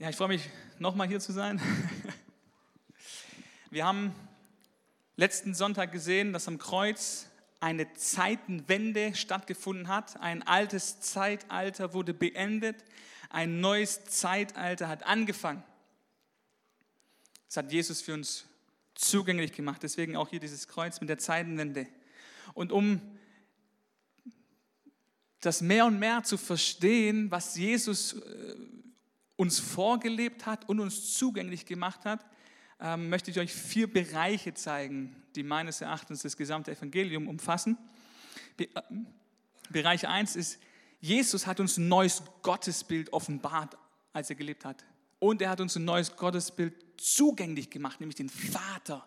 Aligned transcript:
Ja, 0.00 0.08
ich 0.08 0.16
freue 0.16 0.28
mich, 0.28 0.48
nochmal 0.78 1.08
hier 1.08 1.20
zu 1.20 1.30
sein. 1.30 1.60
Wir 3.70 3.84
haben 3.84 4.14
letzten 5.16 5.52
Sonntag 5.52 5.92
gesehen, 5.92 6.32
dass 6.32 6.48
am 6.48 6.56
Kreuz 6.56 7.26
eine 7.60 7.92
Zeitenwende 7.92 9.14
stattgefunden 9.14 9.88
hat. 9.88 10.18
Ein 10.18 10.42
altes 10.42 11.02
Zeitalter 11.02 11.92
wurde 11.92 12.14
beendet. 12.14 12.82
Ein 13.28 13.60
neues 13.60 14.06
Zeitalter 14.06 14.88
hat 14.88 15.02
angefangen. 15.02 15.62
Das 17.48 17.58
hat 17.58 17.70
Jesus 17.70 18.00
für 18.00 18.14
uns 18.14 18.46
zugänglich 18.94 19.52
gemacht. 19.52 19.82
Deswegen 19.82 20.16
auch 20.16 20.30
hier 20.30 20.40
dieses 20.40 20.66
Kreuz 20.66 20.98
mit 21.02 21.10
der 21.10 21.18
Zeitenwende. 21.18 21.86
Und 22.54 22.72
um 22.72 23.02
das 25.42 25.60
mehr 25.60 25.84
und 25.84 25.98
mehr 25.98 26.22
zu 26.22 26.38
verstehen, 26.38 27.30
was 27.30 27.54
Jesus 27.58 28.14
äh, 28.14 28.54
uns 29.40 29.58
vorgelebt 29.58 30.44
hat 30.44 30.68
und 30.68 30.80
uns 30.80 31.14
zugänglich 31.14 31.64
gemacht 31.64 32.04
hat, 32.04 32.26
ähm, 32.78 33.08
möchte 33.08 33.30
ich 33.30 33.38
euch 33.38 33.50
vier 33.50 33.90
Bereiche 33.90 34.52
zeigen, 34.52 35.16
die 35.34 35.42
meines 35.42 35.80
Erachtens 35.80 36.20
das 36.20 36.36
gesamte 36.36 36.72
Evangelium 36.72 37.26
umfassen. 37.26 37.78
Äh, 38.58 38.66
Bereich 39.70 40.06
1 40.06 40.36
ist, 40.36 40.58
Jesus 41.00 41.46
hat 41.46 41.58
uns 41.58 41.78
ein 41.78 41.88
neues 41.88 42.22
Gottesbild 42.42 43.14
offenbart, 43.14 43.78
als 44.12 44.28
er 44.28 44.36
gelebt 44.36 44.66
hat. 44.66 44.84
Und 45.18 45.40
er 45.40 45.48
hat 45.48 45.62
uns 45.62 45.74
ein 45.74 45.86
neues 45.86 46.16
Gottesbild 46.16 46.74
zugänglich 47.00 47.70
gemacht, 47.70 47.98
nämlich 47.98 48.16
den 48.16 48.28
Vater. 48.28 49.06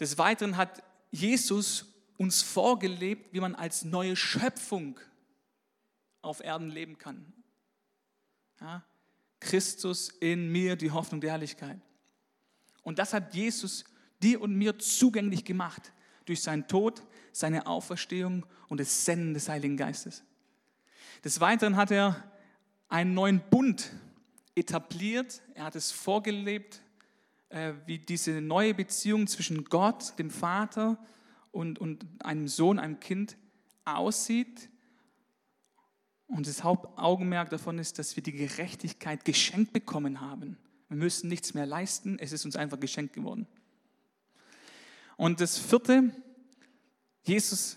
Des 0.00 0.18
Weiteren 0.18 0.56
hat 0.56 0.82
Jesus 1.12 1.86
uns 2.16 2.42
vorgelebt, 2.42 3.32
wie 3.32 3.38
man 3.38 3.54
als 3.54 3.84
neue 3.84 4.16
Schöpfung 4.16 4.98
auf 6.20 6.42
Erden 6.42 6.70
leben 6.70 6.98
kann. 6.98 7.32
Ja? 8.60 8.84
Christus 9.40 10.10
in 10.20 10.50
mir, 10.52 10.76
die 10.76 10.90
Hoffnung 10.90 11.20
der 11.20 11.30
Herrlichkeit. 11.30 11.78
Und 12.82 12.98
das 12.98 13.12
hat 13.12 13.34
Jesus 13.34 13.84
dir 14.22 14.40
und 14.40 14.54
mir 14.54 14.78
zugänglich 14.78 15.44
gemacht 15.44 15.92
durch 16.26 16.42
seinen 16.42 16.68
Tod, 16.68 17.02
seine 17.32 17.66
Auferstehung 17.66 18.44
und 18.68 18.80
das 18.80 19.04
Senden 19.04 19.34
des 19.34 19.48
Heiligen 19.48 19.76
Geistes. 19.76 20.22
Des 21.24 21.40
Weiteren 21.40 21.76
hat 21.76 21.90
er 21.90 22.30
einen 22.88 23.14
neuen 23.14 23.40
Bund 23.50 23.92
etabliert, 24.54 25.42
er 25.54 25.64
hat 25.64 25.76
es 25.76 25.90
vorgelebt, 25.90 26.82
äh, 27.48 27.72
wie 27.86 27.98
diese 27.98 28.40
neue 28.40 28.74
Beziehung 28.74 29.26
zwischen 29.26 29.64
Gott, 29.64 30.18
dem 30.18 30.30
Vater 30.30 30.98
und, 31.50 31.78
und 31.78 32.06
einem 32.20 32.48
Sohn, 32.48 32.78
einem 32.78 33.00
Kind 33.00 33.36
aussieht 33.84 34.70
und 36.30 36.46
das 36.46 36.62
Hauptaugenmerk 36.62 37.50
davon 37.50 37.78
ist, 37.78 37.98
dass 37.98 38.14
wir 38.14 38.22
die 38.22 38.32
Gerechtigkeit 38.32 39.24
geschenkt 39.24 39.72
bekommen 39.72 40.20
haben. 40.20 40.56
Wir 40.88 40.96
müssen 40.96 41.28
nichts 41.28 41.54
mehr 41.54 41.66
leisten, 41.66 42.18
es 42.20 42.32
ist 42.32 42.44
uns 42.44 42.56
einfach 42.56 42.78
geschenkt 42.78 43.14
geworden. 43.14 43.46
Und 45.16 45.40
das 45.40 45.58
vierte, 45.58 46.10
Jesus 47.24 47.76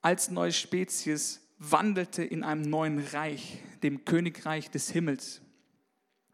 als 0.00 0.30
neue 0.30 0.52
Spezies 0.52 1.40
wandelte 1.58 2.24
in 2.24 2.44
einem 2.44 2.62
neuen 2.62 2.98
Reich, 2.98 3.58
dem 3.82 4.04
Königreich 4.04 4.70
des 4.70 4.90
Himmels. 4.90 5.40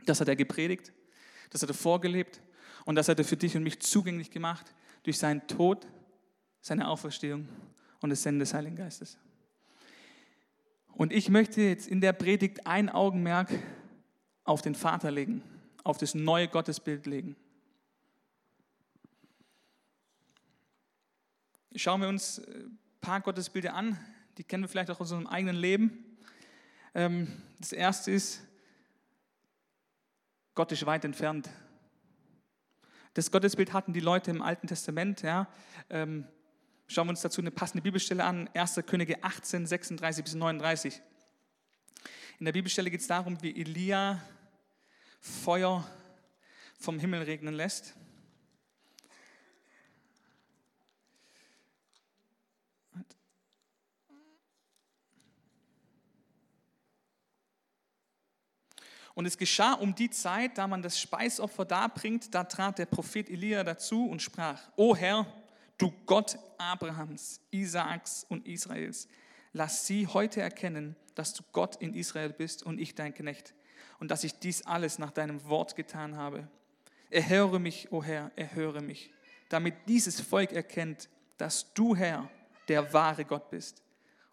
Das 0.07 0.21
hat 0.21 0.29
er 0.29 0.37
gepredigt, 0.37 0.93
das 1.51 1.63
hat 1.63 1.71
er 1.71 1.75
vorgelebt 1.75 2.41
und 2.85 2.95
das 2.97 3.09
hat 3.09 3.19
er 3.19 3.25
für 3.25 3.37
dich 3.37 3.57
und 3.57 3.63
mich 3.63 3.81
zugänglich 3.81 4.31
gemacht 4.31 4.75
durch 5.03 5.19
seinen 5.19 5.47
Tod, 5.47 5.87
seine 6.61 6.89
Auferstehung 6.89 7.49
und 8.01 8.11
das 8.11 8.23
Senden 8.23 8.41
des 8.41 8.55
Heiligen 8.55 8.77
Geistes. 8.77 9.19
Und 10.99 11.13
ich 11.13 11.29
möchte 11.29 11.63
jetzt 11.63 11.87
in 11.87 12.01
der 12.01 12.13
Predigt 12.13 12.67
ein 12.67 12.89
Augenmerk 12.89 13.51
auf 14.43 14.63
den 14.63 14.75
Vater 14.75 15.13
legen, 15.13 15.45
auf 15.85 15.97
das 15.97 16.17
neue 16.17 16.49
Gottesbild 16.49 17.07
legen. 17.07 17.37
Schauen 21.77 22.01
wir 22.01 22.09
uns 22.09 22.41
ein 22.41 22.81
paar 23.01 23.21
Gottesbilder 23.21 23.75
an, 23.75 23.97
die 24.39 24.43
kennen 24.43 24.65
wir 24.65 24.69
vielleicht 24.69 24.91
auch 24.91 24.99
aus 24.99 25.13
unserem 25.13 25.29
eigenen 25.29 25.55
Leben. 25.55 26.17
Ähm, 26.97 27.43
das 27.61 27.71
erste 27.71 28.11
ist, 28.11 28.43
Gott 30.57 30.73
ist 30.73 30.85
weit 30.85 31.05
entfernt. 31.05 31.49
Das 33.15 33.31
Gottesbild 33.31 33.73
hatten 33.73 33.93
die 33.93 34.01
Leute 34.01 34.33
im 34.33 34.43
Alten 34.43 34.67
Testament. 34.67 35.23
Ja. 35.23 35.47
Schauen 36.91 37.07
wir 37.07 37.11
uns 37.11 37.21
dazu 37.21 37.43
eine 37.43 37.51
passende 37.51 37.83
Bibelstelle 37.83 38.25
an, 38.25 38.49
1. 38.55 38.81
Könige 38.87 39.23
18, 39.23 39.67
36 39.67 40.25
bis 40.25 40.35
39. 40.35 41.03
In 42.39 42.47
der 42.47 42.53
Bibelstelle 42.53 42.91
geht 42.91 43.03
es 43.03 43.07
darum, 43.07 43.43
wie 43.43 43.61
Elia 43.61 44.23
Feuer 45.21 45.87
vom 46.81 46.99
Himmel 46.99 47.25
regnen 47.25 47.53
lässt. 47.53 47.95
Und 59.15 59.27
es 59.27 59.37
geschah 59.37 59.75
um 59.75 59.95
die 59.95 60.09
Zeit, 60.09 60.57
da 60.57 60.67
man 60.67 60.81
das 60.81 60.99
Speisopfer 60.99 61.67
darbringt, 61.67 62.35
da 62.35 62.45
trat 62.45 62.79
der 62.79 62.87
Prophet 62.87 63.29
Elia 63.29 63.63
dazu 63.63 64.07
und 64.07 64.23
sprach, 64.23 64.63
O 64.77 64.97
Herr, 64.97 65.27
du 65.79 65.93
Gott 66.07 66.39
Abrahams, 66.59 67.41
Isaaks 67.51 68.27
und 68.29 68.47
Israels, 68.47 69.09
lass 69.53 69.87
sie 69.87 70.07
heute 70.07 70.41
erkennen, 70.41 70.97
dass 71.15 71.33
du 71.33 71.43
Gott 71.53 71.77
in 71.77 71.95
Israel 71.95 72.33
bist 72.33 72.63
und 72.63 72.79
ich 72.79 72.95
dein 72.95 73.15
Knecht 73.15 73.55
und 73.99 74.11
dass 74.11 74.25
ich 74.25 74.39
dies 74.39 74.63
alles 74.67 74.99
nach 74.99 75.11
deinem 75.11 75.45
Wort 75.45 75.77
getan 75.77 76.17
habe. 76.17 76.49
Erhöre 77.11 77.59
mich, 77.59 77.91
o 77.91 77.99
oh 77.99 78.03
Herr, 78.03 78.31
erhöre 78.37 78.83
mich, 78.83 79.11
damit 79.49 79.75
dieses 79.87 80.21
Volk 80.21 80.53
erkennt, 80.53 81.09
dass 81.39 81.73
du, 81.73 81.97
Herr, 81.97 82.29
der 82.69 82.93
wahre 82.93 83.25
Gott 83.25 83.51
bist 83.51 83.83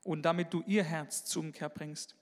und 0.04 0.24
damit 0.24 0.54
du 0.54 0.64
ihr 0.68 0.84
Herz 0.84 1.26
zum 1.26 1.48
Umkehr 1.48 1.70
bringst. 1.70 2.16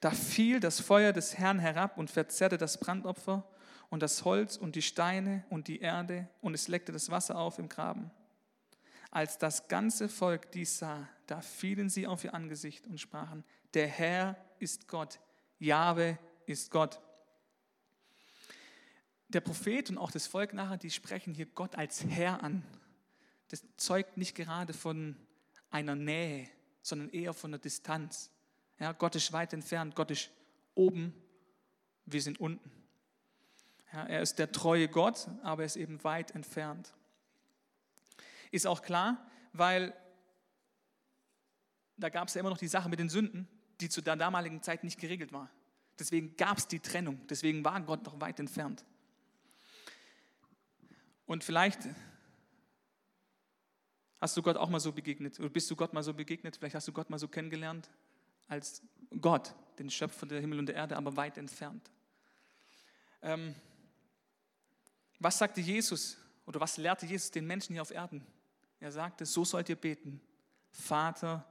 Da 0.00 0.10
fiel 0.10 0.60
das 0.60 0.80
Feuer 0.80 1.12
des 1.12 1.36
Herrn 1.36 1.58
herab 1.58 1.98
und 1.98 2.10
verzerrte 2.10 2.56
das 2.56 2.78
Brandopfer 2.78 3.44
und 3.90 4.02
das 4.02 4.24
Holz 4.24 4.56
und 4.56 4.76
die 4.76 4.82
Steine 4.82 5.44
und 5.50 5.68
die 5.68 5.80
Erde 5.80 6.28
und 6.40 6.54
es 6.54 6.68
leckte 6.68 6.92
das 6.92 7.10
Wasser 7.10 7.36
auf 7.36 7.58
im 7.58 7.68
Graben. 7.68 8.10
Als 9.14 9.38
das 9.38 9.68
ganze 9.68 10.08
Volk 10.08 10.50
dies 10.50 10.80
sah, 10.80 11.08
da 11.28 11.40
fielen 11.40 11.88
sie 11.88 12.08
auf 12.08 12.24
ihr 12.24 12.34
Angesicht 12.34 12.88
und 12.88 13.00
sprachen, 13.00 13.44
der 13.72 13.86
Herr 13.86 14.36
ist 14.58 14.88
Gott, 14.88 15.20
Jahwe 15.60 16.18
ist 16.46 16.72
Gott. 16.72 17.00
Der 19.28 19.40
Prophet 19.40 19.88
und 19.88 19.98
auch 19.98 20.10
das 20.10 20.26
Volk 20.26 20.52
nachher, 20.52 20.78
die 20.78 20.90
sprechen 20.90 21.32
hier 21.32 21.46
Gott 21.46 21.76
als 21.76 22.04
Herr 22.04 22.42
an. 22.42 22.64
Das 23.50 23.62
zeugt 23.76 24.16
nicht 24.16 24.34
gerade 24.34 24.72
von 24.72 25.16
einer 25.70 25.94
Nähe, 25.94 26.48
sondern 26.82 27.08
eher 27.10 27.34
von 27.34 27.50
einer 27.50 27.58
Distanz. 27.58 28.32
Ja, 28.80 28.90
Gott 28.90 29.14
ist 29.14 29.32
weit 29.32 29.52
entfernt, 29.52 29.94
Gott 29.94 30.10
ist 30.10 30.30
oben, 30.74 31.14
wir 32.04 32.20
sind 32.20 32.40
unten. 32.40 32.68
Ja, 33.92 34.06
er 34.06 34.22
ist 34.22 34.40
der 34.40 34.50
treue 34.50 34.88
Gott, 34.88 35.28
aber 35.44 35.62
er 35.62 35.66
ist 35.66 35.76
eben 35.76 36.02
weit 36.02 36.32
entfernt. 36.32 36.92
Ist 38.54 38.68
auch 38.68 38.82
klar, 38.82 39.20
weil 39.52 39.92
da 41.96 42.08
gab 42.08 42.28
es 42.28 42.34
ja 42.34 42.40
immer 42.40 42.50
noch 42.50 42.58
die 42.58 42.68
Sache 42.68 42.88
mit 42.88 43.00
den 43.00 43.08
Sünden, 43.08 43.48
die 43.80 43.88
zu 43.88 44.00
der 44.00 44.14
damaligen 44.14 44.62
Zeit 44.62 44.84
nicht 44.84 45.00
geregelt 45.00 45.32
war. 45.32 45.50
Deswegen 45.98 46.36
gab 46.36 46.58
es 46.58 46.68
die 46.68 46.78
Trennung, 46.78 47.26
deswegen 47.26 47.64
war 47.64 47.80
Gott 47.80 48.04
noch 48.04 48.20
weit 48.20 48.38
entfernt. 48.38 48.84
Und 51.26 51.42
vielleicht 51.42 51.80
hast 54.20 54.36
du 54.36 54.42
Gott 54.42 54.56
auch 54.56 54.68
mal 54.68 54.78
so 54.78 54.92
begegnet, 54.92 55.40
oder 55.40 55.48
bist 55.48 55.68
du 55.68 55.74
Gott 55.74 55.92
mal 55.92 56.04
so 56.04 56.14
begegnet, 56.14 56.56
vielleicht 56.56 56.76
hast 56.76 56.86
du 56.86 56.92
Gott 56.92 57.10
mal 57.10 57.18
so 57.18 57.26
kennengelernt, 57.26 57.90
als 58.46 58.82
Gott, 59.20 59.52
den 59.80 59.90
Schöpfer 59.90 60.26
der 60.26 60.40
Himmel 60.40 60.60
und 60.60 60.66
der 60.66 60.76
Erde, 60.76 60.96
aber 60.96 61.16
weit 61.16 61.38
entfernt. 61.38 61.90
Ähm, 63.20 63.56
was 65.18 65.38
sagte 65.38 65.60
Jesus 65.60 66.16
oder 66.46 66.60
was 66.60 66.76
lehrte 66.76 67.04
Jesus 67.04 67.32
den 67.32 67.48
Menschen 67.48 67.72
hier 67.72 67.82
auf 67.82 67.90
Erden? 67.90 68.24
Er 68.84 68.92
sagte, 68.92 69.24
so 69.24 69.46
sollt 69.46 69.70
ihr 69.70 69.76
beten, 69.76 70.20
Vater 70.70 71.50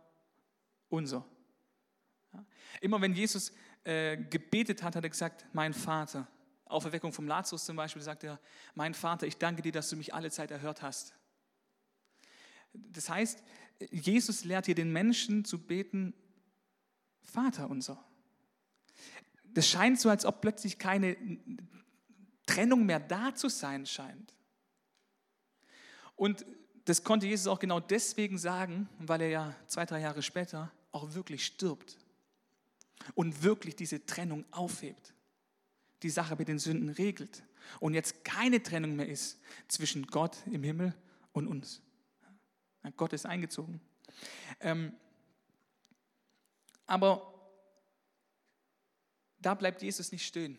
unser. 0.87 1.25
Immer 2.79 3.01
wenn 3.01 3.15
Jesus 3.15 3.51
äh, 3.83 4.17
gebetet 4.17 4.83
hat, 4.83 4.95
hat 4.95 5.03
er 5.03 5.09
gesagt, 5.09 5.43
mein 5.51 5.73
Vater. 5.73 6.27
Auferweckung 6.65 7.11
vom 7.11 7.27
Lazarus 7.27 7.65
zum 7.65 7.75
Beispiel 7.75 8.03
sagt 8.03 8.23
er, 8.23 8.39
mein 8.75 8.93
Vater, 8.93 9.25
ich 9.25 9.37
danke 9.37 9.63
dir, 9.63 9.71
dass 9.71 9.89
du 9.89 9.95
mich 9.95 10.13
alle 10.13 10.29
Zeit 10.29 10.51
erhört 10.51 10.83
hast. 10.83 11.15
Das 12.71 13.09
heißt, 13.09 13.43
Jesus 13.89 14.43
lehrt 14.43 14.67
hier 14.67 14.75
den 14.75 14.91
Menschen 14.91 15.43
zu 15.43 15.57
beten, 15.57 16.13
Vater 17.23 17.67
unser. 17.67 18.05
Das 19.43 19.67
scheint 19.67 19.99
so, 19.99 20.11
als 20.11 20.23
ob 20.23 20.39
plötzlich 20.39 20.77
keine 20.77 21.17
Trennung 22.45 22.85
mehr 22.85 22.99
da 22.99 23.33
zu 23.33 23.49
sein 23.49 23.87
scheint. 23.87 24.35
Und 26.15 26.45
das 26.85 27.03
konnte 27.03 27.27
Jesus 27.27 27.47
auch 27.47 27.59
genau 27.59 27.79
deswegen 27.79 28.37
sagen, 28.37 28.89
weil 28.99 29.21
er 29.21 29.29
ja 29.29 29.55
zwei, 29.67 29.85
drei 29.85 30.01
Jahre 30.01 30.21
später 30.21 30.71
auch 30.91 31.13
wirklich 31.13 31.45
stirbt. 31.45 31.97
und 33.15 33.43
wirklich 33.43 33.75
diese 33.75 34.05
Trennung 34.05 34.45
aufhebt, 34.51 35.13
die 36.03 36.09
Sache 36.09 36.35
mit 36.35 36.47
den 36.47 36.59
Sünden 36.59 36.89
regelt 36.89 37.43
und 37.79 37.93
jetzt 37.93 38.23
keine 38.23 38.61
Trennung 38.61 38.95
mehr 38.95 39.07
ist 39.07 39.39
zwischen 39.67 40.07
Gott 40.07 40.37
im 40.47 40.63
Himmel 40.63 40.93
und 41.31 41.47
uns. 41.47 41.81
Gott 42.97 43.13
ist 43.13 43.25
eingezogen. 43.25 43.79
Ähm, 44.59 44.93
aber 46.85 47.33
da 49.39 49.53
bleibt 49.53 49.81
Jesus 49.81 50.11
nicht 50.11 50.25
stehen. 50.25 50.57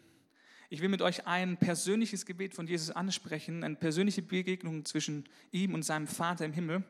Ich 0.71 0.81
will 0.81 0.89
mit 0.89 1.03
euch 1.03 1.27
ein 1.27 1.57
persönliches 1.59 2.25
Gebet 2.25 2.55
von 2.55 2.67
Jesus 2.67 2.91
ansprechen, 2.91 3.65
eine 3.65 3.77
persönliche 3.77 4.23
Begegnung 4.23 4.85
zwischen 4.85 5.29
ihm 5.53 5.75
und 5.75 5.83
seinem 5.83 6.07
Vater 6.07 6.45
im 6.45 6.53
Himmel, 6.53 6.83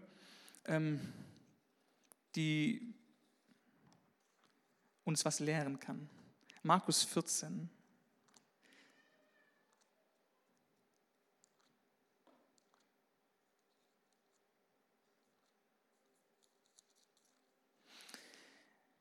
ähm, 0.67 1.01
die 2.37 2.95
uns 5.05 5.25
was 5.25 5.41
lehren 5.41 5.81
kann. 5.81 6.09
Markus 6.63 7.03
14. 7.03 7.69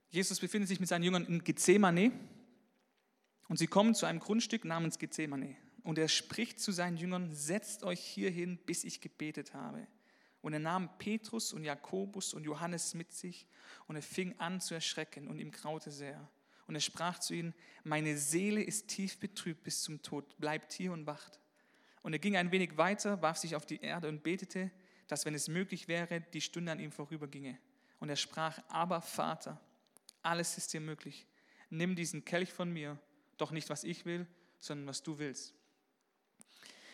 Jesus 0.09 0.39
befindet 0.39 0.67
sich 0.69 0.79
mit 0.79 0.89
seinen 0.89 1.03
Jüngern 1.03 1.25
in 1.25 1.43
Gethsemane 1.43 2.11
und 3.53 3.57
sie 3.57 3.67
kommen 3.67 3.93
zu 3.93 4.07
einem 4.07 4.17
Grundstück 4.17 4.65
namens 4.65 4.97
Gethsemane. 4.97 5.55
Und 5.83 5.99
er 5.99 6.07
spricht 6.07 6.59
zu 6.59 6.71
seinen 6.71 6.97
Jüngern, 6.97 7.31
setzt 7.35 7.83
euch 7.83 7.99
hierhin, 7.99 8.57
bis 8.57 8.83
ich 8.83 8.99
gebetet 8.99 9.53
habe. 9.53 9.85
Und 10.41 10.53
er 10.53 10.59
nahm 10.59 10.89
Petrus 10.97 11.53
und 11.53 11.63
Jakobus 11.63 12.33
und 12.33 12.45
Johannes 12.45 12.95
mit 12.95 13.13
sich 13.13 13.45
und 13.85 13.95
er 13.95 14.01
fing 14.01 14.33
an 14.39 14.59
zu 14.59 14.73
erschrecken 14.73 15.27
und 15.27 15.37
ihm 15.37 15.51
graute 15.51 15.91
sehr. 15.91 16.27
Und 16.65 16.73
er 16.73 16.81
sprach 16.81 17.19
zu 17.19 17.35
ihnen, 17.35 17.53
meine 17.83 18.17
Seele 18.17 18.63
ist 18.63 18.87
tief 18.87 19.19
betrübt 19.19 19.63
bis 19.63 19.83
zum 19.83 20.01
Tod, 20.01 20.35
bleibt 20.39 20.73
hier 20.73 20.91
und 20.91 21.05
wacht. 21.05 21.39
Und 22.01 22.13
er 22.13 22.19
ging 22.19 22.35
ein 22.35 22.51
wenig 22.51 22.75
weiter, 22.77 23.21
warf 23.21 23.37
sich 23.37 23.55
auf 23.55 23.67
die 23.67 23.81
Erde 23.81 24.09
und 24.09 24.23
betete, 24.23 24.71
dass, 25.07 25.25
wenn 25.25 25.35
es 25.35 25.47
möglich 25.47 25.87
wäre, 25.87 26.21
die 26.21 26.41
Stunde 26.41 26.71
an 26.71 26.79
ihm 26.79 26.91
vorüberginge. 26.91 27.59
Und 27.99 28.09
er 28.09 28.15
sprach, 28.15 28.57
aber 28.69 29.03
Vater, 29.03 29.61
alles 30.23 30.57
ist 30.57 30.73
dir 30.73 30.81
möglich. 30.81 31.27
Nimm 31.69 31.95
diesen 31.95 32.25
Kelch 32.25 32.51
von 32.51 32.73
mir, 32.73 32.97
doch 33.37 33.51
nicht 33.51 33.69
was 33.69 33.83
ich 33.83 34.05
will, 34.05 34.27
sondern 34.59 34.87
was 34.87 35.03
du 35.03 35.17
willst. 35.19 35.53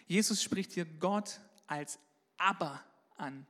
Jesus 0.08 0.42
spricht 0.42 0.72
hier 0.72 0.86
Gott 0.86 1.40
als 1.68 2.00
Aber 2.38 2.84
an. 3.16 3.46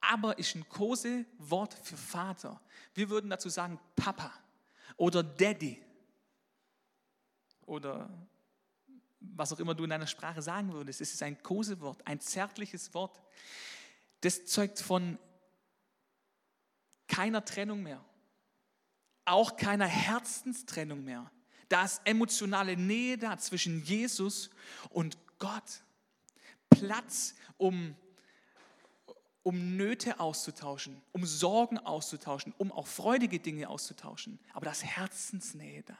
Aber 0.00 0.38
ist 0.38 0.54
ein 0.54 0.68
Kosewort 0.68 1.74
für 1.74 1.96
Vater. 1.96 2.60
Wir 2.94 3.10
würden 3.10 3.30
dazu 3.30 3.48
sagen 3.48 3.78
Papa 3.96 4.32
oder 4.96 5.22
Daddy 5.22 5.82
oder 7.62 8.08
was 9.20 9.52
auch 9.52 9.58
immer 9.58 9.74
du 9.74 9.84
in 9.84 9.90
deiner 9.90 10.06
Sprache 10.06 10.42
sagen 10.42 10.72
würdest. 10.72 11.00
Es 11.00 11.14
ist 11.14 11.22
ein 11.22 11.42
Kosewort, 11.42 12.06
ein 12.06 12.20
zärtliches 12.20 12.92
Wort. 12.92 13.20
Das 14.20 14.44
zeugt 14.46 14.80
von 14.80 15.18
keiner 17.08 17.44
Trennung 17.44 17.82
mehr 17.82 18.04
auch 19.24 19.56
keiner 19.56 19.86
Herzenstrennung 19.86 21.04
mehr. 21.04 21.30
Da 21.68 21.84
ist 21.84 22.00
emotionale 22.04 22.76
Nähe 22.76 23.18
da 23.18 23.38
zwischen 23.38 23.82
Jesus 23.84 24.50
und 24.90 25.16
Gott. 25.38 25.82
Platz, 26.70 27.34
um, 27.56 27.94
um 29.42 29.76
Nöte 29.76 30.20
auszutauschen, 30.20 31.00
um 31.12 31.24
Sorgen 31.24 31.78
auszutauschen, 31.78 32.52
um 32.58 32.72
auch 32.72 32.86
freudige 32.86 33.38
Dinge 33.38 33.68
auszutauschen. 33.68 34.38
Aber 34.52 34.66
da 34.66 34.72
ist 34.72 34.84
Herzensnähe 34.84 35.82
da. 35.82 35.98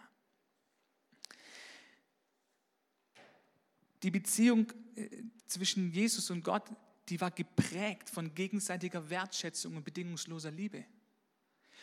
Die 4.02 4.10
Beziehung 4.10 4.70
äh, 4.96 5.08
zwischen 5.46 5.90
Jesus 5.92 6.30
und 6.30 6.44
Gott, 6.44 6.64
die 7.08 7.20
war 7.20 7.30
geprägt 7.30 8.10
von 8.10 8.34
gegenseitiger 8.34 9.08
Wertschätzung 9.08 9.76
und 9.76 9.84
bedingungsloser 9.84 10.50
Liebe. 10.50 10.84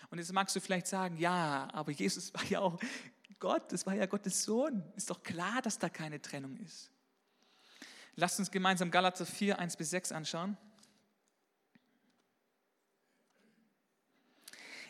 Und 0.10 0.18
jetzt 0.18 0.34
magst 0.34 0.56
du 0.56 0.60
vielleicht 0.60 0.88
sagen, 0.88 1.18
ja, 1.18 1.68
aber 1.72 1.92
Jesus 1.92 2.34
war 2.34 2.44
ja 2.46 2.60
auch 2.60 2.80
Gott, 3.42 3.74
das 3.74 3.86
war 3.86 3.96
ja 3.96 4.06
Gottes 4.06 4.44
Sohn. 4.44 4.84
Ist 4.96 5.10
doch 5.10 5.22
klar, 5.24 5.62
dass 5.62 5.78
da 5.80 5.90
keine 5.90 6.22
Trennung 6.22 6.56
ist. 6.58 6.90
Lasst 8.16 8.40
uns 8.40 8.52
gemeinsam 8.52 8.92
Galater 8.92 9.26
4, 9.26 9.58
1 9.60 9.76
bis 9.76 9.90
6 9.90 10.12
anschauen. 10.12 10.58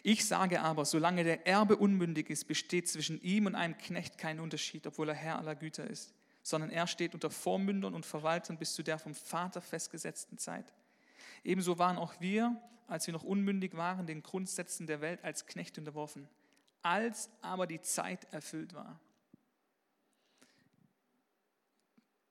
Ich 0.03 0.25
sage 0.25 0.62
aber, 0.62 0.83
solange 0.83 1.24
der 1.24 1.48
Erbe 1.48 1.77
unmündig 1.77 2.30
ist, 2.30 2.45
besteht 2.45 2.89
zwischen 2.89 3.21
ihm 3.21 3.45
und 3.45 3.56
einem 3.56 3.77
Knecht 3.77 4.18
kein 4.18 4.39
Unterschied, 4.39 4.86
obwohl 4.86 5.09
er 5.09 5.15
Herr 5.15 5.38
aller 5.38 5.56
Güter 5.56 5.88
ist, 5.88 6.13
sondern 6.44 6.71
er 6.71 6.88
steht 6.88 7.13
unter 7.13 7.30
Vormündern 7.30 7.94
und 7.94 8.06
Verwaltern 8.06 8.57
bis 8.57 8.74
zu 8.74 8.83
der 8.83 9.00
vom 9.00 9.15
Vater 9.15 9.62
festgesetzten 9.62 10.38
Zeit. 10.38 10.74
Ebenso 11.44 11.77
waren 11.77 11.98
auch 11.98 12.19
wir, 12.19 12.59
als 12.88 13.07
wir 13.07 13.13
noch 13.13 13.24
unmündig 13.24 13.77
waren, 13.77 14.07
den 14.07 14.24
Grundsätzen 14.24 14.88
der 14.88 15.00
Welt 15.00 15.24
als 15.24 15.45
Knecht 15.45 15.77
unterworfen. 15.77 16.27
Als 16.81 17.30
aber 17.42 17.68
die 17.68 17.81
Zeit 17.81 18.25
erfüllt 18.33 18.74
war, 18.74 19.00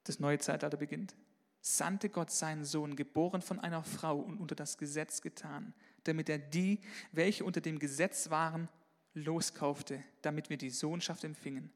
das 0.05 0.19
neue 0.19 0.39
Zeitalter 0.39 0.77
beginnt, 0.77 1.15
sandte 1.61 2.09
Gott 2.09 2.31
seinen 2.31 2.65
Sohn, 2.65 2.97
geboren 2.97 3.43
von 3.43 3.61
einer 3.61 3.85
Frau 3.85 4.19
und 4.19 4.39
unter 4.39 4.55
das 4.55 4.79
Gesetz 4.79 5.21
getan, 5.21 5.75
damit 6.05 6.29
er 6.29 6.39
die, 6.39 6.81
welche 7.13 7.45
unter 7.45 7.61
dem 7.61 7.79
Gesetz 7.79 8.31
waren, 8.31 8.69
loskaufte, 9.15 10.03
damit 10.23 10.51
wir 10.51 10.57
die 10.57 10.71
Sohnschaft 10.71 11.25
empfingen. 11.25 11.71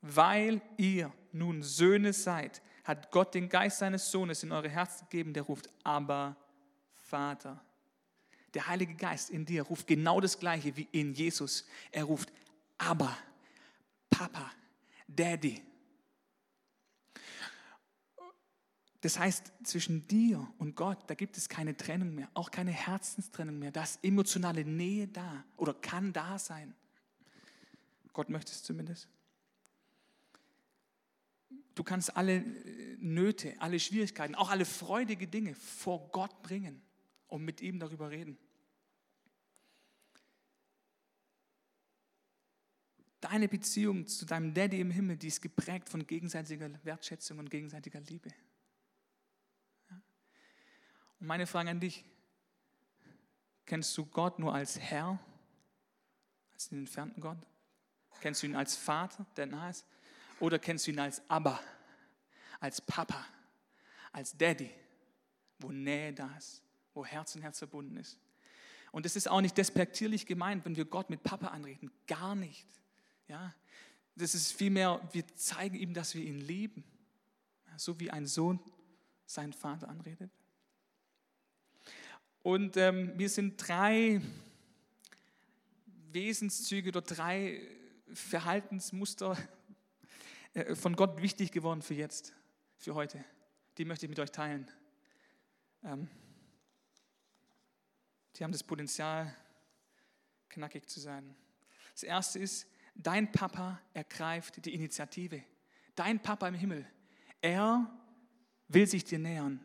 Weil 0.00 0.60
ihr 0.76 1.12
nun 1.32 1.62
Söhne 1.62 2.12
seid, 2.12 2.62
hat 2.84 3.10
Gott 3.10 3.34
den 3.34 3.48
Geist 3.48 3.78
seines 3.78 4.10
Sohnes 4.10 4.42
in 4.42 4.52
eure 4.52 4.68
Herzen 4.68 5.06
gegeben, 5.10 5.32
der 5.32 5.44
ruft, 5.44 5.68
aber 5.82 6.36
Vater. 6.94 7.64
Der 8.54 8.66
Heilige 8.66 8.94
Geist 8.94 9.30
in 9.30 9.44
dir 9.44 9.62
ruft 9.62 9.86
genau 9.86 10.20
das 10.20 10.38
Gleiche 10.38 10.76
wie 10.76 10.88
in 10.92 11.14
Jesus. 11.14 11.66
Er 11.90 12.04
ruft, 12.04 12.32
aber, 12.78 13.16
Papa, 14.10 14.50
Daddy. 15.06 15.62
Das 19.00 19.18
heißt, 19.18 19.52
zwischen 19.62 20.06
dir 20.08 20.52
und 20.58 20.74
Gott, 20.74 20.98
da 21.06 21.14
gibt 21.14 21.36
es 21.36 21.48
keine 21.48 21.76
Trennung 21.76 22.14
mehr, 22.14 22.28
auch 22.34 22.50
keine 22.50 22.72
Herzenstrennung 22.72 23.58
mehr. 23.58 23.70
Da 23.70 23.84
ist 23.84 24.02
emotionale 24.02 24.64
Nähe 24.64 25.06
da 25.06 25.44
oder 25.56 25.74
kann 25.74 26.12
da 26.12 26.38
sein. 26.38 26.74
Gott 28.12 28.28
möchte 28.28 28.50
es 28.50 28.64
zumindest. 28.64 29.08
Du 31.76 31.84
kannst 31.84 32.16
alle 32.16 32.44
Nöte, 32.98 33.54
alle 33.60 33.78
Schwierigkeiten, 33.78 34.34
auch 34.34 34.50
alle 34.50 34.64
freudige 34.64 35.28
Dinge 35.28 35.54
vor 35.54 36.08
Gott 36.10 36.42
bringen 36.42 36.82
und 37.28 37.44
mit 37.44 37.60
ihm 37.60 37.78
darüber 37.78 38.10
reden. 38.10 38.36
Deine 43.20 43.48
Beziehung 43.48 44.06
zu 44.06 44.24
deinem 44.24 44.54
Daddy 44.54 44.80
im 44.80 44.90
Himmel, 44.90 45.16
die 45.16 45.28
ist 45.28 45.42
geprägt 45.42 45.88
von 45.88 46.06
gegenseitiger 46.06 46.70
Wertschätzung 46.84 47.38
und 47.38 47.50
gegenseitiger 47.50 48.00
Liebe. 48.00 48.30
Und 51.20 51.26
meine 51.26 51.46
Frage 51.46 51.70
an 51.70 51.80
dich, 51.80 52.04
kennst 53.66 53.96
du 53.98 54.06
Gott 54.06 54.38
nur 54.38 54.54
als 54.54 54.78
Herr, 54.78 55.18
als 56.52 56.68
den 56.68 56.80
entfernten 56.80 57.20
Gott? 57.20 57.38
Kennst 58.20 58.42
du 58.42 58.46
ihn 58.46 58.56
als 58.56 58.76
Vater, 58.76 59.26
der 59.36 59.46
nahe 59.46 59.70
ist? 59.70 59.84
Oder 60.40 60.58
kennst 60.58 60.86
du 60.86 60.92
ihn 60.92 60.98
als 61.00 61.20
Abba, 61.28 61.60
als 62.60 62.80
Papa, 62.80 63.26
als 64.12 64.36
Daddy, 64.36 64.70
wo 65.58 65.72
Nähe 65.72 66.12
da 66.12 66.36
ist? 66.36 66.62
wo 66.98 67.06
Herz 67.06 67.34
und 67.36 67.42
Herz 67.42 67.58
verbunden 67.58 67.96
ist. 67.96 68.18
Und 68.90 69.06
es 69.06 69.14
ist 69.14 69.28
auch 69.28 69.40
nicht 69.40 69.56
despektierlich 69.56 70.26
gemeint, 70.26 70.64
wenn 70.64 70.76
wir 70.76 70.84
Gott 70.84 71.10
mit 71.10 71.22
Papa 71.22 71.48
anreden. 71.48 71.92
Gar 72.08 72.34
nicht. 72.34 72.66
Ja? 73.28 73.54
Das 74.16 74.34
ist 74.34 74.52
vielmehr, 74.52 75.00
wir 75.12 75.26
zeigen 75.36 75.76
ihm, 75.76 75.94
dass 75.94 76.14
wir 76.14 76.22
ihn 76.22 76.40
lieben. 76.40 76.84
So 77.76 78.00
wie 78.00 78.10
ein 78.10 78.26
Sohn 78.26 78.58
seinen 79.26 79.52
Vater 79.52 79.88
anredet. 79.88 80.30
Und 82.42 82.76
ähm, 82.76 83.16
mir 83.16 83.28
sind 83.28 83.56
drei 83.56 84.20
Wesenszüge 86.10 86.88
oder 86.88 87.02
drei 87.02 87.60
Verhaltensmuster 88.12 89.36
äh, 90.54 90.74
von 90.74 90.96
Gott 90.96 91.20
wichtig 91.20 91.52
geworden 91.52 91.82
für 91.82 91.94
jetzt, 91.94 92.32
für 92.76 92.94
heute. 92.94 93.24
Die 93.76 93.84
möchte 93.84 94.06
ich 94.06 94.10
mit 94.10 94.18
euch 94.18 94.32
teilen. 94.32 94.68
Ähm, 95.84 96.08
die 98.34 98.44
haben 98.44 98.52
das 98.52 98.64
Potenzial, 98.64 99.34
knackig 100.48 100.88
zu 100.88 101.00
sein. 101.00 101.36
Das 101.92 102.02
erste 102.02 102.38
ist, 102.38 102.66
dein 102.98 103.32
Papa 103.32 103.80
ergreift 103.94 104.64
die 104.64 104.74
Initiative. 104.74 105.42
Dein 105.94 106.20
Papa 106.20 106.46
im 106.46 106.54
Himmel, 106.54 106.86
er 107.40 107.90
will 108.68 108.86
sich 108.86 109.04
dir 109.04 109.18
nähern. 109.18 109.60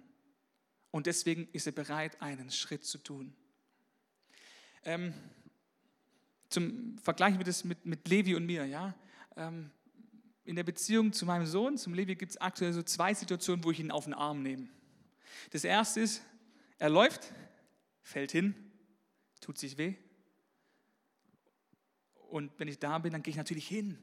Und 0.92 1.08
deswegen 1.08 1.48
ist 1.52 1.66
er 1.66 1.74
bereit, 1.74 2.22
einen 2.22 2.52
Schritt 2.52 2.86
zu 2.86 3.00
tun. 3.00 3.36
Ähm, 4.84 5.14
zum 6.50 6.98
vergleichen 7.00 7.40
wir 7.40 7.46
das 7.46 7.64
mit, 7.64 7.86
mit 7.86 8.08
Levi 8.08 8.36
und 8.36 8.46
mir, 8.46 8.66
ja. 8.66 8.96
Ähm, 9.36 9.72
in 10.46 10.56
der 10.56 10.64
Beziehung 10.64 11.14
zu 11.14 11.26
meinem 11.26 11.46
Sohn, 11.46 11.78
zum 11.78 11.94
Levi, 11.94 12.16
gibt 12.16 12.34
es 12.34 12.38
aktuell 12.38 12.74
so 12.74 12.84
zwei 12.84 13.14
Situationen, 13.14 13.64
wo 13.64 13.72
ich 13.72 13.80
ihn 13.80 13.92
auf 13.92 14.04
den 14.04 14.14
Arm 14.14 14.44
nehme. 14.44 14.68
Das 15.52 15.64
erste 15.64 16.02
ist, 16.02 16.22
er 16.78 16.90
läuft, 16.90 17.34
fällt 18.02 18.32
hin, 18.32 18.54
tut 19.42 19.58
sich 19.58 19.78
weh. 19.78 19.96
Und 22.34 22.52
wenn 22.58 22.68
ich 22.68 22.80
da 22.80 22.98
bin, 22.98 23.14
dann 23.14 23.22
gehe 23.22 23.30
ich 23.30 23.38
natürlich 23.38 23.68
hin, 23.68 23.96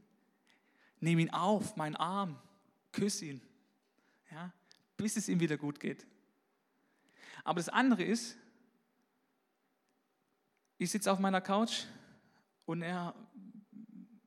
nehme 1.00 1.20
ihn 1.20 1.30
auf, 1.30 1.75
meinen 1.75 1.96
Arm, 1.96 2.38
küsse 2.92 3.25
ihn, 3.25 3.40
ja, 4.30 4.52
bis 4.96 5.16
es 5.16 5.28
ihm 5.28 5.40
wieder 5.40 5.56
gut 5.56 5.80
geht. 5.80 6.06
Aber 7.42 7.58
das 7.58 7.68
andere 7.68 8.04
ist, 8.04 8.37
ich 10.78 10.92
sitze 10.92 11.10
auf 11.10 11.18
meiner 11.18 11.40
Couch 11.40 11.87
und 12.66 12.82
er 12.82 13.16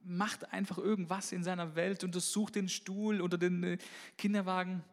macht 0.04 0.52
einfach 0.52 0.80
irgendwas 0.80 1.32
in 1.32 1.46
seiner 1.46 1.76
Welt, 1.76 2.04
untersucht 2.04 2.56
den 2.56 2.68
Stuhl 2.68 3.22
oder 3.22 3.38
den 3.38 3.64
äh, 3.64 3.78
Kinderwagen 4.18 4.84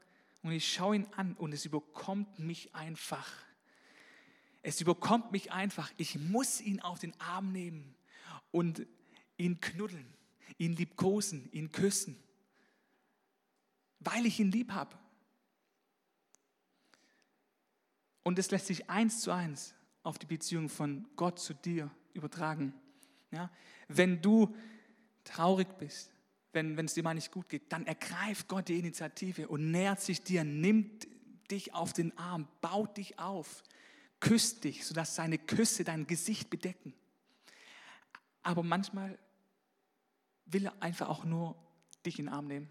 und 0.43 0.53
ich 0.53 0.73
schaue 0.73 0.95
ihn 0.95 1.09
an 1.17 1.35
und 1.35 1.53
es 1.53 1.65
überkommt 1.65 2.39
mich 2.39 2.77
einfach. 2.77 3.29
Es 4.63 4.81
überkommt 4.81 5.33
mich 5.33 5.51
einfach. 5.51 5.91
Ich 5.97 6.17
muss 6.17 6.61
ihn 6.61 6.79
auf 6.79 7.01
den 7.01 7.21
Arm 7.21 7.51
nehmen 7.51 7.97
und 8.53 8.87
ihn 9.41 9.61
knuddeln, 9.61 10.07
ihn 10.59 10.75
liebkosen, 10.75 11.51
ihn 11.53 11.73
küssen, 11.73 12.17
weil 13.99 14.27
ich 14.27 14.39
ihn 14.39 14.53
lieb 14.53 14.73
habe. 14.73 14.97
Und 18.23 18.39
es 18.39 18.51
lässt 18.51 18.67
sich 18.67 18.91
eins 18.91 19.23
zu 19.23 19.31
eins 19.31 19.75
auf 20.03 20.19
die 20.19 20.27
Beziehung 20.27 20.69
von 20.69 21.09
Gott 21.17 21.39
zu 21.39 21.55
dir 21.55 21.91
übertragen. 22.13 22.75
Ja? 23.31 23.51
Wenn 23.89 24.21
du 24.21 24.55
traurig 25.25 25.69
bist, 25.79 26.13
wenn, 26.53 26.77
wenn 26.77 26.87
es 26.87 26.95
dir 26.95 27.03
mal 27.03 27.15
nicht 27.15 27.33
gut 27.33 27.49
geht, 27.49 27.73
dann 27.73 27.87
ergreift 27.87 28.49
Gott 28.49 28.69
die 28.69 28.79
Initiative 28.79 29.49
und 29.49 29.71
nähert 29.71 30.01
sich 30.01 30.23
dir, 30.23 30.45
nimmt 30.45 31.07
dich 31.51 31.75
auf 31.75 31.93
den 31.93 32.17
Arm, 32.19 32.49
baut 32.61 32.97
dich 32.97 33.19
auf, 33.19 33.63
küsst 34.21 34.65
dich, 34.65 34.85
sodass 34.85 35.15
seine 35.15 35.39
Küsse 35.39 35.85
dein 35.85 36.07
Gesicht 36.07 36.51
bedecken. 36.51 36.93
Aber 38.43 38.63
manchmal 38.63 39.19
will 40.53 40.67
er 40.67 40.83
einfach 40.83 41.09
auch 41.09 41.25
nur 41.25 41.57
dich 42.05 42.19
in 42.19 42.27
den 42.27 42.35
Arm 42.35 42.47
nehmen, 42.47 42.71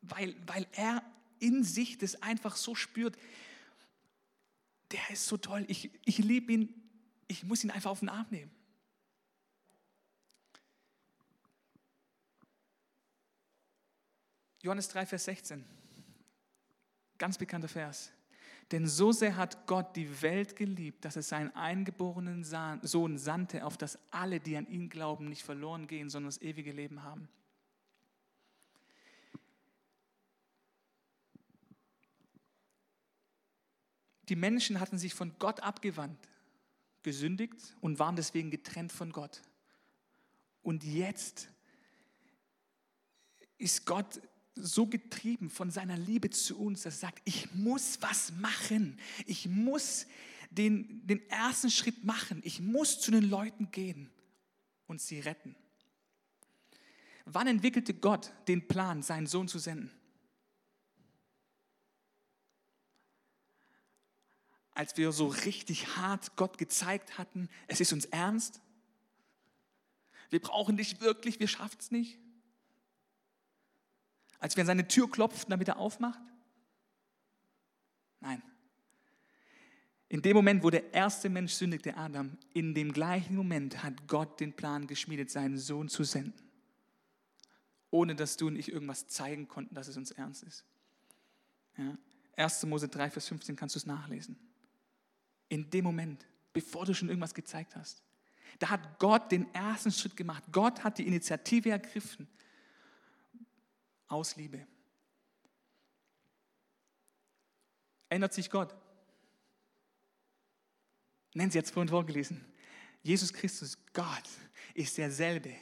weil, 0.00 0.34
weil 0.46 0.66
er 0.72 1.02
in 1.38 1.64
sich 1.64 1.98
das 1.98 2.22
einfach 2.22 2.56
so 2.56 2.74
spürt, 2.74 3.16
der 4.90 5.10
ist 5.10 5.26
so 5.26 5.36
toll, 5.36 5.64
ich, 5.68 5.90
ich 6.04 6.18
liebe 6.18 6.52
ihn, 6.52 6.74
ich 7.26 7.44
muss 7.44 7.64
ihn 7.64 7.70
einfach 7.70 7.90
auf 7.90 8.00
den 8.00 8.08
Arm 8.08 8.26
nehmen. 8.30 8.50
Johannes 14.62 14.88
3, 14.88 15.04
Vers 15.04 15.24
16. 15.26 15.62
Ganz 17.18 17.36
bekannter 17.36 17.68
Vers. 17.68 18.13
Denn 18.72 18.86
so 18.86 19.12
sehr 19.12 19.36
hat 19.36 19.66
Gott 19.66 19.94
die 19.94 20.22
Welt 20.22 20.56
geliebt, 20.56 21.04
dass 21.04 21.16
er 21.16 21.22
seinen 21.22 21.54
eingeborenen 21.54 22.44
Sohn 22.82 23.18
sandte, 23.18 23.64
auf 23.64 23.76
dass 23.76 23.98
alle, 24.10 24.40
die 24.40 24.56
an 24.56 24.66
ihn 24.66 24.88
glauben, 24.88 25.28
nicht 25.28 25.42
verloren 25.42 25.86
gehen, 25.86 26.08
sondern 26.08 26.28
das 26.28 26.40
ewige 26.40 26.72
Leben 26.72 27.02
haben. 27.02 27.28
Die 34.30 34.36
Menschen 34.36 34.80
hatten 34.80 34.96
sich 34.96 35.12
von 35.12 35.38
Gott 35.38 35.60
abgewandt, 35.60 36.18
gesündigt 37.02 37.76
und 37.82 37.98
waren 37.98 38.16
deswegen 38.16 38.50
getrennt 38.50 38.92
von 38.92 39.12
Gott. 39.12 39.42
Und 40.62 40.82
jetzt 40.82 41.50
ist 43.58 43.84
Gott 43.84 44.20
so 44.56 44.86
getrieben 44.86 45.50
von 45.50 45.70
seiner 45.70 45.96
Liebe 45.96 46.30
zu 46.30 46.58
uns, 46.58 46.82
dass 46.82 46.96
er 46.96 47.08
sagt, 47.08 47.22
ich 47.24 47.52
muss 47.54 48.00
was 48.00 48.32
machen. 48.32 48.98
Ich 49.26 49.48
muss 49.48 50.06
den, 50.50 51.04
den 51.06 51.28
ersten 51.28 51.70
Schritt 51.70 52.04
machen. 52.04 52.40
Ich 52.44 52.60
muss 52.60 53.00
zu 53.00 53.10
den 53.10 53.28
Leuten 53.28 53.70
gehen 53.70 54.10
und 54.86 55.00
sie 55.00 55.20
retten. 55.20 55.56
Wann 57.24 57.46
entwickelte 57.46 57.94
Gott 57.94 58.32
den 58.48 58.68
Plan, 58.68 59.02
seinen 59.02 59.26
Sohn 59.26 59.48
zu 59.48 59.58
senden? 59.58 59.90
Als 64.72 64.96
wir 64.96 65.12
so 65.12 65.28
richtig 65.28 65.96
hart 65.96 66.36
Gott 66.36 66.58
gezeigt 66.58 67.16
hatten, 67.16 67.48
es 67.66 67.80
ist 67.80 67.92
uns 67.92 68.04
ernst. 68.06 68.60
Wir 70.30 70.40
brauchen 70.40 70.76
dich 70.76 71.00
wirklich, 71.00 71.40
wir 71.40 71.48
schaffen 71.48 71.78
es 71.80 71.90
nicht 71.90 72.18
als 74.44 74.56
wir 74.56 74.60
an 74.60 74.66
seine 74.66 74.86
Tür 74.86 75.10
klopften, 75.10 75.52
damit 75.52 75.68
er 75.68 75.78
aufmacht? 75.78 76.20
Nein. 78.20 78.42
In 80.10 80.20
dem 80.20 80.36
Moment, 80.36 80.62
wo 80.62 80.68
der 80.68 80.92
erste 80.92 81.30
Mensch 81.30 81.54
sündigte, 81.54 81.96
Adam, 81.96 82.36
in 82.52 82.74
dem 82.74 82.92
gleichen 82.92 83.36
Moment 83.36 83.82
hat 83.82 84.06
Gott 84.06 84.38
den 84.40 84.52
Plan 84.52 84.86
geschmiedet, 84.86 85.30
seinen 85.30 85.56
Sohn 85.56 85.88
zu 85.88 86.04
senden. 86.04 86.34
Ohne 87.90 88.14
dass 88.14 88.36
du 88.36 88.48
und 88.48 88.56
ich 88.56 88.70
irgendwas 88.70 89.08
zeigen 89.08 89.48
konnten, 89.48 89.74
dass 89.74 89.88
es 89.88 89.96
uns 89.96 90.10
ernst 90.10 90.42
ist. 90.42 90.62
Ja. 91.78 91.96
1. 92.36 92.66
Mose 92.66 92.88
3, 92.88 93.08
Vers 93.08 93.28
15 93.28 93.56
kannst 93.56 93.76
du 93.76 93.78
es 93.78 93.86
nachlesen. 93.86 94.36
In 95.48 95.70
dem 95.70 95.84
Moment, 95.84 96.26
bevor 96.52 96.84
du 96.84 96.92
schon 96.92 97.08
irgendwas 97.08 97.32
gezeigt 97.32 97.76
hast, 97.76 98.02
da 98.58 98.68
hat 98.68 98.98
Gott 98.98 99.32
den 99.32 99.54
ersten 99.54 99.90
Schritt 99.90 100.18
gemacht. 100.18 100.44
Gott 100.52 100.84
hat 100.84 100.98
die 100.98 101.06
Initiative 101.06 101.70
ergriffen 101.70 102.28
aus 104.08 104.36
Liebe. 104.36 104.66
Ändert 108.08 108.32
sich 108.32 108.50
Gott? 108.50 108.74
Nennen 111.34 111.50
Sie 111.50 111.58
jetzt 111.58 111.72
vorhin 111.72 111.88
vorgelesen. 111.88 112.44
Jesus 113.02 113.32
Christus, 113.32 113.76
Gott, 113.92 114.28
ist 114.72 114.96
derselbe 114.96 115.54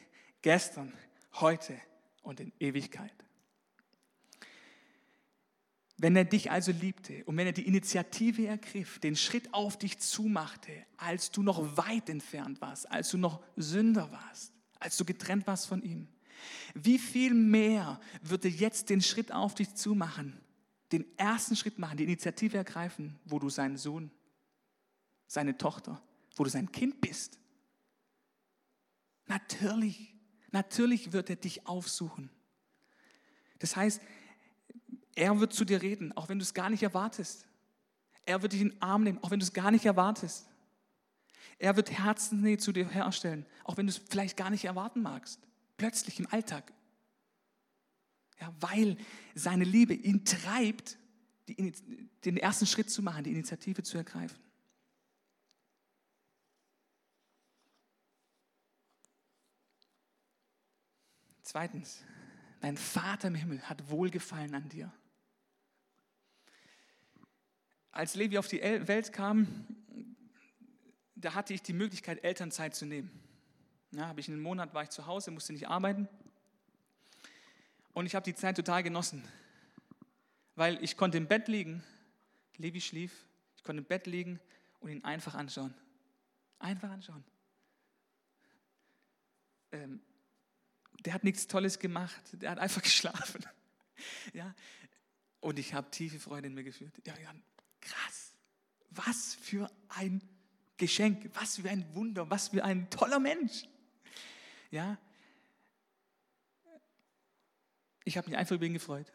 gestern, 0.42 0.92
heute 1.34 1.80
und 2.22 2.40
in 2.40 2.52
Ewigkeit. 2.60 3.12
Wenn 5.96 6.16
er 6.16 6.24
dich 6.24 6.50
also 6.50 6.72
liebte 6.72 7.24
und 7.24 7.36
wenn 7.36 7.46
er 7.46 7.52
die 7.52 7.66
Initiative 7.66 8.46
ergriff, 8.46 8.98
den 8.98 9.16
Schritt 9.16 9.54
auf 9.54 9.78
dich 9.78 9.98
zumachte, 9.98 10.72
als 10.96 11.30
du 11.30 11.42
noch 11.42 11.76
weit 11.76 12.08
entfernt 12.08 12.60
warst, 12.60 12.90
als 12.90 13.10
du 13.10 13.18
noch 13.18 13.42
Sünder 13.56 14.10
warst, 14.10 14.52
als 14.78 14.96
du 14.96 15.04
getrennt 15.04 15.46
warst 15.46 15.66
von 15.66 15.82
ihm, 15.82 16.08
wie 16.74 16.98
viel 16.98 17.34
mehr 17.34 18.00
wird 18.22 18.44
er 18.44 18.50
jetzt 18.50 18.90
den 18.90 19.02
Schritt 19.02 19.32
auf 19.32 19.54
dich 19.54 19.74
zumachen, 19.74 20.40
den 20.90 21.06
ersten 21.18 21.56
Schritt 21.56 21.78
machen, 21.78 21.96
die 21.96 22.04
Initiative 22.04 22.56
ergreifen, 22.56 23.18
wo 23.24 23.38
du 23.38 23.48
sein 23.48 23.76
Sohn, 23.76 24.10
seine 25.26 25.56
Tochter, 25.56 26.02
wo 26.36 26.44
du 26.44 26.50
sein 26.50 26.70
Kind 26.72 27.00
bist? 27.00 27.38
Natürlich, 29.26 30.14
natürlich 30.50 31.12
wird 31.12 31.30
er 31.30 31.36
dich 31.36 31.66
aufsuchen. 31.66 32.30
Das 33.58 33.76
heißt, 33.76 34.00
er 35.14 35.38
wird 35.40 35.52
zu 35.52 35.64
dir 35.64 35.82
reden, 35.82 36.16
auch 36.16 36.28
wenn 36.28 36.38
du 36.38 36.42
es 36.42 36.54
gar 36.54 36.70
nicht 36.70 36.82
erwartest. 36.82 37.46
Er 38.24 38.42
wird 38.42 38.52
dich 38.52 38.60
in 38.60 38.70
den 38.70 38.82
Arm 38.82 39.04
nehmen, 39.04 39.22
auch 39.22 39.30
wenn 39.30 39.40
du 39.40 39.44
es 39.44 39.52
gar 39.52 39.70
nicht 39.70 39.84
erwartest. 39.84 40.48
Er 41.58 41.76
wird 41.76 41.90
Herzensnähe 41.90 42.58
zu 42.58 42.72
dir 42.72 42.88
herstellen, 42.88 43.46
auch 43.64 43.76
wenn 43.76 43.86
du 43.86 43.92
es 43.92 43.98
vielleicht 43.98 44.36
gar 44.36 44.50
nicht 44.50 44.64
erwarten 44.64 45.02
magst 45.02 45.40
plötzlich 45.76 46.18
im 46.20 46.26
Alltag. 46.26 46.72
Ja, 48.40 48.54
weil 48.60 48.96
seine 49.34 49.64
Liebe 49.64 49.94
ihn 49.94 50.24
treibt, 50.24 50.98
die, 51.48 51.72
den 52.24 52.36
ersten 52.36 52.66
Schritt 52.66 52.90
zu 52.90 53.02
machen, 53.02 53.24
die 53.24 53.30
Initiative 53.30 53.82
zu 53.82 53.98
ergreifen. 53.98 54.38
Zweitens, 61.42 62.02
dein 62.60 62.76
Vater 62.76 63.28
im 63.28 63.34
Himmel 63.34 63.60
hat 63.62 63.90
Wohlgefallen 63.90 64.54
an 64.54 64.68
dir. 64.68 64.92
Als 67.90 68.14
Levi 68.14 68.38
auf 68.38 68.48
die 68.48 68.62
Welt 68.62 69.12
kam, 69.12 69.66
da 71.14 71.34
hatte 71.34 71.52
ich 71.52 71.62
die 71.62 71.74
Möglichkeit, 71.74 72.24
Elternzeit 72.24 72.74
zu 72.74 72.86
nehmen. 72.86 73.10
Ja, 73.92 74.06
habe 74.06 74.20
ich 74.20 74.28
einen 74.28 74.40
Monat 74.40 74.72
war 74.72 74.82
ich 74.82 74.90
zu 74.90 75.06
Hause, 75.06 75.30
musste 75.30 75.52
nicht 75.52 75.68
arbeiten. 75.68 76.08
Und 77.92 78.06
ich 78.06 78.14
habe 78.14 78.24
die 78.24 78.34
Zeit 78.34 78.56
total 78.56 78.82
genossen, 78.82 79.22
weil 80.54 80.82
ich 80.82 80.96
konnte 80.96 81.18
im 81.18 81.28
Bett 81.28 81.46
liegen, 81.48 81.84
Levi 82.56 82.80
schlief, 82.80 83.12
ich 83.56 83.62
konnte 83.62 83.82
im 83.82 83.84
Bett 83.84 84.06
liegen 84.06 84.40
und 84.80 84.90
ihn 84.90 85.04
einfach 85.04 85.34
anschauen. 85.34 85.74
Einfach 86.58 86.90
anschauen. 86.90 87.22
Ähm, 89.72 90.00
der 91.04 91.12
hat 91.12 91.24
nichts 91.24 91.46
Tolles 91.46 91.78
gemacht, 91.78 92.22
der 92.32 92.50
hat 92.52 92.58
einfach 92.58 92.82
geschlafen. 92.82 93.44
Ja? 94.32 94.54
Und 95.40 95.58
ich 95.58 95.74
habe 95.74 95.90
tiefe 95.90 96.18
Freude 96.18 96.46
in 96.46 96.54
mir 96.54 96.64
gefühlt. 96.64 96.94
Ja, 97.06 97.14
ja, 97.18 97.34
krass, 97.80 98.32
was 98.90 99.34
für 99.34 99.70
ein 99.88 100.22
Geschenk, 100.78 101.30
was 101.34 101.56
für 101.56 101.68
ein 101.68 101.94
Wunder, 101.94 102.30
was 102.30 102.48
für 102.48 102.64
ein 102.64 102.88
toller 102.88 103.18
Mensch. 103.20 103.64
Ja, 104.72 104.98
ich 108.04 108.16
habe 108.16 108.28
mich 108.28 108.36
einfach 108.36 108.56
über 108.56 108.64
ihn 108.64 108.72
gefreut. 108.72 109.12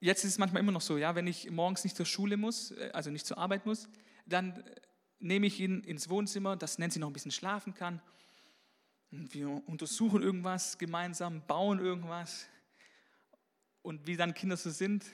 Jetzt 0.00 0.24
ist 0.24 0.32
es 0.32 0.38
manchmal 0.38 0.60
immer 0.60 0.72
noch 0.72 0.80
so, 0.80 0.96
ja, 0.96 1.14
wenn 1.14 1.26
ich 1.26 1.50
morgens 1.50 1.82
nicht 1.82 1.96
zur 1.96 2.06
Schule 2.06 2.36
muss, 2.36 2.70
äh, 2.72 2.90
also 2.92 3.10
nicht 3.10 3.26
zur 3.26 3.38
Arbeit 3.38 3.66
muss, 3.66 3.88
dann 4.26 4.60
äh, 4.60 4.74
nehme 5.18 5.46
ich 5.46 5.58
ihn 5.58 5.80
ins 5.80 6.08
Wohnzimmer, 6.08 6.56
dass 6.56 6.78
Nancy 6.78 6.98
noch 6.98 7.08
ein 7.08 7.12
bisschen 7.12 7.32
schlafen 7.32 7.74
kann. 7.74 8.00
Wir 9.10 9.48
untersuchen 9.66 10.22
irgendwas 10.22 10.78
gemeinsam, 10.78 11.46
bauen 11.46 11.78
irgendwas. 11.78 12.46
Und 13.82 14.06
wie 14.06 14.16
dann 14.16 14.34
Kinder 14.34 14.56
so 14.56 14.70
sind, 14.70 15.04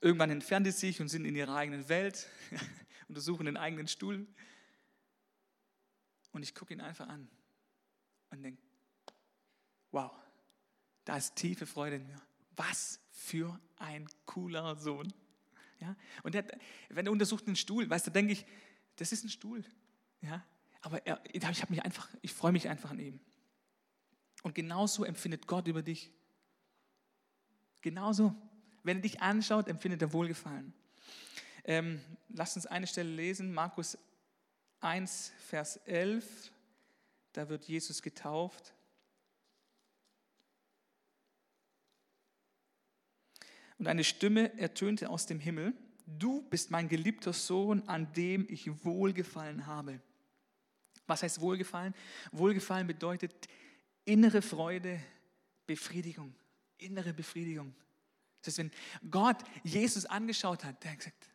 irgendwann 0.00 0.30
entfernen 0.30 0.64
die 0.64 0.70
sich 0.70 1.00
und 1.00 1.08
sind 1.08 1.24
in 1.24 1.34
ihrer 1.34 1.56
eigenen 1.56 1.88
Welt, 1.88 2.28
untersuchen 3.08 3.46
den 3.46 3.56
eigenen 3.56 3.88
Stuhl. 3.88 4.28
Und 6.38 6.44
ich 6.44 6.54
gucke 6.54 6.72
ihn 6.72 6.80
einfach 6.80 7.08
an 7.08 7.28
und 8.30 8.42
denke, 8.44 8.62
wow, 9.90 10.12
da 11.04 11.16
ist 11.16 11.34
tiefe 11.34 11.66
Freude 11.66 11.96
in 11.96 12.06
mir. 12.06 12.22
Was 12.54 13.00
für 13.10 13.58
ein 13.74 14.08
cooler 14.24 14.76
Sohn. 14.76 15.12
Ja? 15.80 15.96
Und 16.22 16.36
der, 16.36 16.46
wenn 16.90 17.06
er 17.06 17.10
untersucht 17.10 17.48
einen 17.48 17.56
Stuhl, 17.56 17.90
weißt 17.90 18.06
du, 18.06 18.12
denke 18.12 18.34
ich, 18.34 18.46
das 18.94 19.10
ist 19.10 19.24
ein 19.24 19.30
Stuhl. 19.30 19.64
Ja? 20.20 20.44
Aber 20.80 21.04
er, 21.08 21.20
ich 21.32 21.68
mich 21.70 21.82
einfach, 21.82 22.08
ich 22.22 22.32
freue 22.32 22.52
mich 22.52 22.68
einfach 22.68 22.92
an 22.92 23.00
ihm. 23.00 23.18
Und 24.44 24.54
genauso 24.54 25.02
empfindet 25.04 25.48
Gott 25.48 25.66
über 25.66 25.82
dich. 25.82 26.12
Genauso. 27.80 28.32
Wenn 28.84 28.98
er 28.98 29.02
dich 29.02 29.22
anschaut, 29.22 29.66
empfindet 29.66 30.02
er 30.02 30.12
Wohlgefallen. 30.12 30.72
Ähm, 31.64 32.00
lasst 32.28 32.54
uns 32.54 32.66
eine 32.66 32.86
Stelle 32.86 33.10
lesen, 33.10 33.52
Markus 33.52 33.98
1, 34.80 35.32
Vers 35.38 35.76
11. 35.86 36.52
Da 37.32 37.48
wird 37.48 37.64
Jesus 37.64 38.02
getauft. 38.02 38.74
Und 43.78 43.86
eine 43.86 44.04
Stimme 44.04 44.58
ertönte 44.58 45.08
aus 45.08 45.26
dem 45.26 45.38
Himmel, 45.38 45.72
du 46.06 46.42
bist 46.42 46.70
mein 46.70 46.88
geliebter 46.88 47.32
Sohn, 47.32 47.86
an 47.88 48.12
dem 48.12 48.46
ich 48.48 48.84
Wohlgefallen 48.84 49.66
habe. 49.66 50.00
Was 51.06 51.22
heißt 51.22 51.40
Wohlgefallen? 51.40 51.94
Wohlgefallen 52.32 52.86
bedeutet 52.86 53.48
innere 54.04 54.42
Freude, 54.42 55.00
Befriedigung, 55.66 56.34
innere 56.78 57.12
Befriedigung. 57.12 57.74
Das 58.42 58.52
heißt, 58.52 58.58
wenn 58.58 59.10
Gott 59.10 59.38
Jesus 59.62 60.06
angeschaut 60.06 60.64
hat, 60.64 60.82
der 60.82 60.92
hat 60.92 60.98
gesagt, 60.98 61.28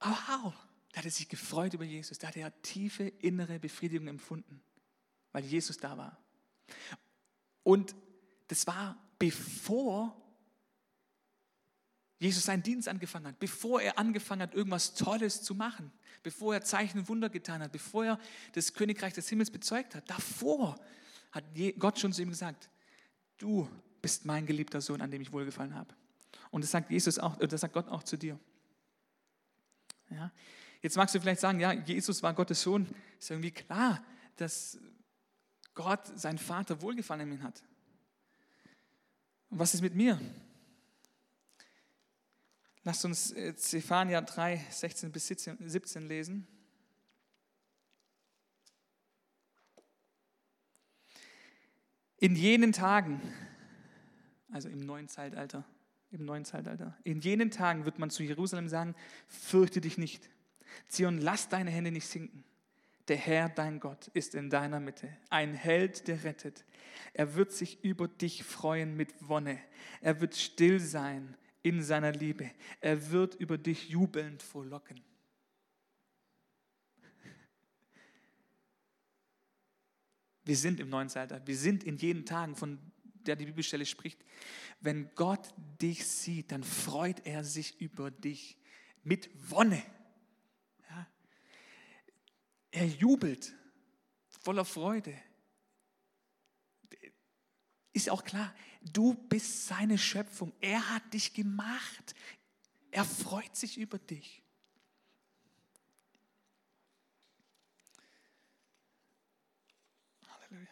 oh, 0.00 0.16
wow, 0.28 0.54
da 0.96 1.00
hat 1.00 1.04
er 1.04 1.10
sich 1.10 1.28
gefreut 1.28 1.74
über 1.74 1.84
Jesus, 1.84 2.18
da 2.18 2.28
hat 2.28 2.38
er 2.38 2.62
tiefe 2.62 3.08
innere 3.20 3.58
Befriedigung 3.58 4.08
empfunden, 4.08 4.62
weil 5.30 5.44
Jesus 5.44 5.76
da 5.76 5.98
war. 5.98 6.18
Und 7.62 7.94
das 8.48 8.66
war 8.66 8.96
bevor 9.18 10.16
Jesus 12.18 12.44
seinen 12.44 12.62
Dienst 12.62 12.88
angefangen 12.88 13.26
hat, 13.26 13.38
bevor 13.38 13.82
er 13.82 13.98
angefangen 13.98 14.40
hat, 14.40 14.54
irgendwas 14.54 14.94
Tolles 14.94 15.42
zu 15.42 15.54
machen, 15.54 15.92
bevor 16.22 16.54
er 16.54 16.62
Zeichen 16.62 17.00
und 17.00 17.08
Wunder 17.10 17.28
getan 17.28 17.60
hat, 17.60 17.72
bevor 17.72 18.06
er 18.06 18.20
das 18.52 18.72
Königreich 18.72 19.12
des 19.12 19.28
Himmels 19.28 19.50
bezeugt 19.50 19.94
hat, 19.94 20.08
davor 20.08 20.80
hat 21.30 21.44
Gott 21.78 21.98
schon 21.98 22.14
zu 22.14 22.22
ihm 22.22 22.30
gesagt, 22.30 22.70
du 23.36 23.68
bist 24.00 24.24
mein 24.24 24.46
geliebter 24.46 24.80
Sohn, 24.80 25.02
an 25.02 25.10
dem 25.10 25.20
ich 25.20 25.30
wohlgefallen 25.30 25.74
habe. 25.74 25.94
Und 26.50 26.64
das 26.64 26.70
sagt 26.70 26.90
Jesus 26.90 27.18
auch, 27.18 27.36
das 27.36 27.60
sagt 27.60 27.74
Gott 27.74 27.88
auch 27.88 28.02
zu 28.02 28.16
dir. 28.16 28.40
Ja? 30.08 30.32
Jetzt 30.86 30.96
magst 30.96 31.16
du 31.16 31.20
vielleicht 31.20 31.40
sagen, 31.40 31.58
ja, 31.58 31.72
Jesus 31.72 32.22
war 32.22 32.32
Gottes 32.32 32.62
Sohn. 32.62 32.86
Ist 33.18 33.32
irgendwie 33.32 33.50
klar, 33.50 34.04
dass 34.36 34.78
Gott, 35.74 36.06
sein 36.16 36.38
Vater, 36.38 36.80
Wohlgefallen 36.80 37.26
in 37.26 37.38
ihm 37.38 37.42
hat. 37.42 37.60
Und 39.50 39.58
was 39.58 39.74
ist 39.74 39.80
mit 39.80 39.96
mir? 39.96 40.20
Lasst 42.84 43.04
uns 43.04 43.34
Zephania 43.56 44.20
3, 44.20 44.64
16 44.70 45.10
bis 45.10 45.26
17 45.26 46.06
lesen. 46.06 46.46
In 52.18 52.36
jenen 52.36 52.70
Tagen, 52.70 53.20
also 54.52 54.68
im 54.68 54.86
neuen 54.86 55.08
Zeitalter, 55.08 55.64
im 56.12 56.24
neuen 56.24 56.44
Zeitalter, 56.44 56.96
in 57.02 57.20
jenen 57.20 57.50
Tagen 57.50 57.86
wird 57.86 57.98
man 57.98 58.10
zu 58.10 58.22
Jerusalem 58.22 58.68
sagen, 58.68 58.94
fürchte 59.26 59.80
dich 59.80 59.98
nicht. 59.98 60.30
Zion, 60.88 61.18
lass 61.18 61.48
deine 61.48 61.70
Hände 61.70 61.90
nicht 61.90 62.06
sinken. 62.06 62.44
Der 63.08 63.16
Herr, 63.16 63.48
dein 63.48 63.78
Gott, 63.78 64.08
ist 64.08 64.34
in 64.34 64.50
deiner 64.50 64.80
Mitte, 64.80 65.08
ein 65.30 65.54
Held, 65.54 66.08
der 66.08 66.24
rettet. 66.24 66.64
Er 67.12 67.34
wird 67.34 67.52
sich 67.52 67.84
über 67.84 68.08
dich 68.08 68.42
freuen 68.42 68.96
mit 68.96 69.14
Wonne. 69.20 69.60
Er 70.00 70.20
wird 70.20 70.34
still 70.34 70.80
sein 70.80 71.36
in 71.62 71.82
seiner 71.82 72.12
Liebe. 72.12 72.50
Er 72.80 73.10
wird 73.10 73.36
über 73.36 73.58
dich 73.58 73.88
jubelnd 73.88 74.42
frohlocken. 74.42 75.00
Wir 80.44 80.56
sind 80.56 80.78
im 80.78 80.88
neuen 80.88 81.08
Zeitalter. 81.08 81.46
Wir 81.46 81.56
sind 81.56 81.84
in 81.84 81.96
jenen 81.96 82.24
Tagen, 82.24 82.54
von 82.54 82.78
der 83.26 83.34
die 83.34 83.46
Bibelstelle 83.46 83.84
spricht. 83.84 84.24
Wenn 84.80 85.10
Gott 85.14 85.52
dich 85.80 86.06
sieht, 86.06 86.52
dann 86.52 86.62
freut 86.62 87.26
er 87.26 87.42
sich 87.42 87.80
über 87.80 88.10
dich 88.10 88.56
mit 89.02 89.28
Wonne. 89.50 89.82
Er 92.76 92.84
jubelt 92.84 93.54
voller 94.28 94.66
Freude. 94.66 95.18
Ist 97.94 98.10
auch 98.10 98.22
klar, 98.22 98.54
du 98.82 99.14
bist 99.14 99.66
seine 99.66 99.96
Schöpfung. 99.96 100.52
Er 100.60 100.90
hat 100.90 101.14
dich 101.14 101.32
gemacht. 101.32 102.14
Er 102.90 103.06
freut 103.06 103.56
sich 103.56 103.78
über 103.78 103.98
dich. 103.98 104.42
Halleluja. 110.28 110.68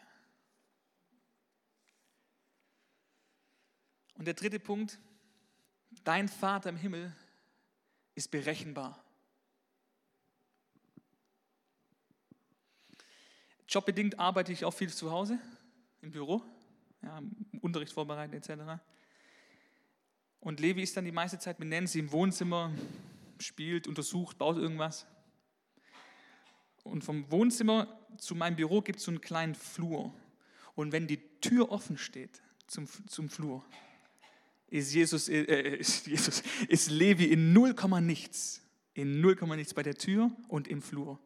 Und 4.13 4.25
der 4.25 4.35
dritte 4.35 4.59
Punkt, 4.59 4.99
dein 6.03 6.29
Vater 6.29 6.69
im 6.69 6.77
Himmel 6.77 7.15
ist 8.13 8.29
berechenbar. 8.29 9.04
Jobbedingt 13.67 14.19
arbeite 14.19 14.51
ich 14.51 14.65
auch 14.65 14.73
viel 14.73 14.91
zu 14.93 15.11
Hause 15.11 15.39
im 16.01 16.11
Büro 16.11 16.41
ja, 17.05 17.21
Unterricht 17.61 17.93
vorbereiten 17.93 18.33
etc. 18.33 18.81
Und 20.39 20.59
Levi 20.59 20.83
ist 20.83 20.95
dann 20.97 21.05
die 21.05 21.11
meiste 21.11 21.39
Zeit 21.39 21.59
mit 21.59 21.69
Nancy 21.69 21.99
im 21.99 22.11
Wohnzimmer, 22.11 22.71
spielt, 23.39 23.87
untersucht, 23.87 24.37
baut 24.37 24.57
irgendwas. 24.57 25.07
Und 26.83 27.03
vom 27.03 27.29
Wohnzimmer 27.31 27.99
zu 28.17 28.35
meinem 28.35 28.55
Büro 28.55 28.81
gibt 28.81 28.99
es 28.99 29.05
so 29.05 29.11
einen 29.11 29.21
kleinen 29.21 29.55
Flur. 29.55 30.13
Und 30.75 30.91
wenn 30.91 31.07
die 31.07 31.19
Tür 31.41 31.71
offen 31.71 31.97
steht 31.97 32.43
zum, 32.67 32.87
zum 33.07 33.29
Flur, 33.29 33.65
ist 34.67 34.93
Jesus, 34.93 35.29
äh, 35.29 35.41
äh 35.41 35.77
ist 35.79 36.05
Jesus, 36.05 36.43
ist 36.67 36.91
Levi 36.91 37.25
in 37.25 37.53
0, 37.53 37.73
nichts, 38.01 38.61
in 38.93 39.21
0, 39.21 39.35
nichts 39.55 39.73
bei 39.73 39.83
der 39.83 39.95
Tür 39.95 40.31
und 40.47 40.67
im 40.67 40.81
Flur. 40.81 41.19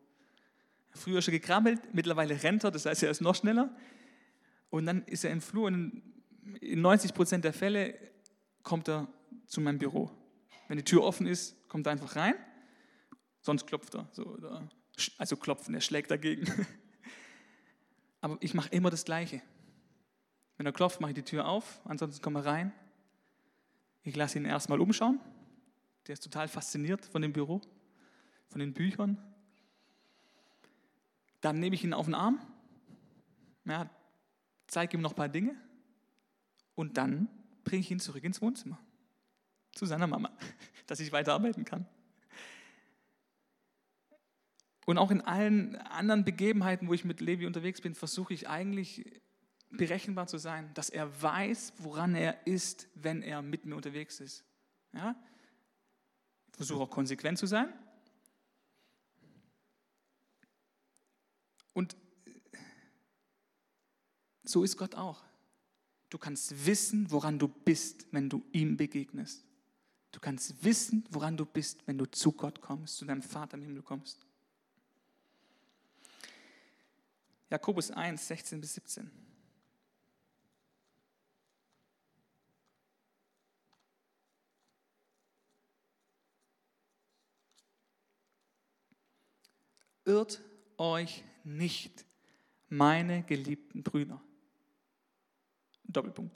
Früher 0.91 1.21
schon 1.21 1.33
gekrabbelt, 1.33 1.93
mittlerweile 1.93 2.41
rennt 2.41 2.63
er, 2.63 2.71
das 2.71 2.85
heißt, 2.85 3.03
er 3.03 3.11
ist 3.11 3.21
noch 3.21 3.35
schneller. 3.35 3.75
Und 4.69 4.85
dann 4.85 5.03
ist 5.05 5.23
er 5.23 5.31
im 5.31 5.41
Flur 5.41 5.67
und 5.67 6.03
in 6.61 6.81
90 6.81 7.13
Prozent 7.13 7.43
der 7.43 7.53
Fälle 7.53 7.95
kommt 8.63 8.87
er 8.87 9.07
zu 9.47 9.61
meinem 9.61 9.79
Büro. 9.79 10.11
Wenn 10.67 10.77
die 10.77 10.83
Tür 10.83 11.03
offen 11.03 11.27
ist, 11.27 11.67
kommt 11.67 11.87
er 11.87 11.91
einfach 11.91 12.15
rein, 12.15 12.35
sonst 13.41 13.65
klopft 13.65 13.95
er. 13.95 14.07
So, 14.11 14.37
also 15.17 15.37
klopfen, 15.37 15.73
er 15.73 15.81
schlägt 15.81 16.11
dagegen. 16.11 16.45
Aber 18.21 18.37
ich 18.41 18.53
mache 18.53 18.69
immer 18.69 18.89
das 18.89 19.05
Gleiche. 19.05 19.41
Wenn 20.57 20.65
er 20.65 20.73
klopft, 20.73 20.99
mache 20.99 21.11
ich 21.11 21.15
die 21.15 21.23
Tür 21.23 21.47
auf, 21.47 21.81
ansonsten 21.85 22.21
kommt 22.21 22.37
er 22.37 22.45
rein. 22.45 22.73
Ich 24.03 24.15
lasse 24.15 24.37
ihn 24.37 24.45
erstmal 24.45 24.79
umschauen. 24.79 25.19
Der 26.07 26.13
ist 26.13 26.23
total 26.23 26.47
fasziniert 26.47 27.05
von 27.05 27.21
dem 27.21 27.33
Büro, 27.33 27.61
von 28.47 28.59
den 28.59 28.73
Büchern. 28.73 29.17
Dann 31.41 31.59
nehme 31.59 31.75
ich 31.75 31.83
ihn 31.83 31.93
auf 31.93 32.05
den 32.05 32.15
Arm. 32.15 32.39
Ja, 33.65 33.89
zeige 34.67 34.97
ihm 34.97 35.01
noch 35.01 35.11
ein 35.11 35.15
paar 35.15 35.29
Dinge 35.29 35.55
und 36.75 36.97
dann 36.97 37.27
bringe 37.63 37.81
ich 37.81 37.91
ihn 37.91 37.99
zurück 37.99 38.23
ins 38.23 38.41
Wohnzimmer 38.41 38.79
zu 39.73 39.85
seiner 39.85 40.07
Mama, 40.07 40.31
dass 40.87 40.99
ich 40.99 41.11
weiterarbeiten 41.11 41.65
kann. 41.65 41.85
Und 44.85 44.97
auch 44.97 45.11
in 45.11 45.21
allen 45.21 45.75
anderen 45.75 46.25
Begebenheiten, 46.25 46.87
wo 46.87 46.93
ich 46.93 47.05
mit 47.05 47.21
Levi 47.21 47.45
unterwegs 47.45 47.79
bin, 47.79 47.93
versuche 47.93 48.33
ich 48.33 48.49
eigentlich 48.49 49.21
berechenbar 49.69 50.25
zu 50.25 50.39
sein, 50.39 50.73
dass 50.73 50.89
er 50.89 51.21
weiß, 51.21 51.73
woran 51.77 52.15
er 52.15 52.47
ist, 52.47 52.87
wenn 52.95 53.21
er 53.21 53.43
mit 53.43 53.65
mir 53.65 53.75
unterwegs 53.75 54.19
ist. 54.19 54.43
Ja? 54.93 55.15
Versuche 56.53 56.81
auch 56.81 56.89
konsequent 56.89 57.37
zu 57.37 57.45
sein. 57.45 57.71
Und 61.79 61.95
so 64.43 64.65
ist 64.65 64.75
Gott 64.75 64.95
auch. 64.95 65.23
Du 66.09 66.17
kannst 66.17 66.65
wissen, 66.65 67.09
woran 67.09 67.39
du 67.39 67.47
bist, 67.47 68.05
wenn 68.11 68.29
du 68.29 68.43
ihm 68.51 68.75
begegnest. 68.75 69.45
Du 70.11 70.19
kannst 70.19 70.61
wissen, 70.61 71.05
woran 71.09 71.37
du 71.37 71.45
bist, 71.45 71.87
wenn 71.87 71.97
du 71.97 72.05
zu 72.05 72.33
Gott 72.33 72.59
kommst, 72.59 72.97
zu 72.97 73.05
deinem 73.05 73.21
Vater 73.21 73.55
im 73.55 73.63
Himmel 73.63 73.81
kommst. 73.81 74.19
Jakobus 77.49 77.91
1, 77.91 78.27
16 78.27 78.59
bis 78.59 78.73
17. 78.73 79.09
Irrt 90.03 90.41
euch 90.77 91.23
nicht, 91.57 92.05
meine 92.69 93.23
geliebten 93.23 93.83
Brüder. 93.83 94.21
Doppelpunkt. 95.83 96.35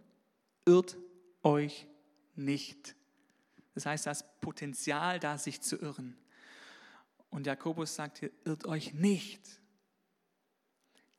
Irrt 0.65 0.97
euch 1.43 1.87
nicht. 2.35 2.95
Das 3.75 3.85
heißt, 3.85 4.05
das 4.05 4.39
Potenzial 4.39 5.19
da, 5.19 5.37
sich 5.37 5.61
zu 5.61 5.77
irren. 5.77 6.17
Und 7.29 7.47
Jakobus 7.47 7.95
sagt 7.95 8.19
hier, 8.19 8.31
irrt 8.45 8.65
euch 8.65 8.93
nicht. 8.93 9.59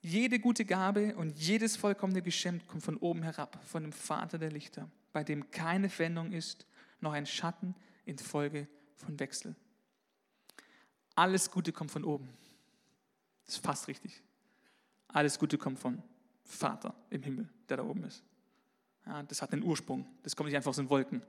Jede 0.01 0.39
gute 0.39 0.65
Gabe 0.65 1.17
und 1.17 1.39
jedes 1.39 1.77
vollkommene 1.77 2.23
Geschenk 2.23 2.67
kommt 2.69 2.83
von 2.83 2.97
oben 2.99 3.23
herab, 3.23 3.59
von 3.65 3.83
dem 3.83 3.93
Vater 3.93 4.39
der 4.39 4.51
Lichter, 4.51 4.91
bei 5.13 5.25
dem 5.25 5.51
keine 5.51 5.89
Veränderung 5.89 6.33
ist, 6.33 6.67
noch 7.01 7.13
ein 7.13 7.27
Schatten 7.27 7.75
infolge 8.05 8.69
von 8.97 9.19
Wechsel. 9.19 9.57
Alles 11.15 11.51
Gute 11.51 11.73
kommt 11.73 11.91
von 11.91 12.05
oben. 12.05 12.29
Das 13.45 13.57
ist 13.57 13.65
fast 13.65 13.89
richtig. 13.89 14.23
Alles 15.09 15.39
Gute 15.39 15.59
kommt 15.59 15.79
vom 15.79 16.03
Vater 16.43 16.95
im 17.11 17.23
Himmel, 17.23 17.49
der 17.69 17.79
da 17.79 17.85
oben 17.85 18.05
ist. 18.05 18.23
Ja, 19.07 19.23
das 19.23 19.43
hat 19.43 19.53
einen 19.53 19.63
Ursprung. 19.63 20.07
Das 20.23 20.35
kommt 20.35 20.49
nicht 20.49 20.57
einfach 20.57 20.71
aus 20.71 20.77
den 20.77 20.91
Wolken. 20.91 21.23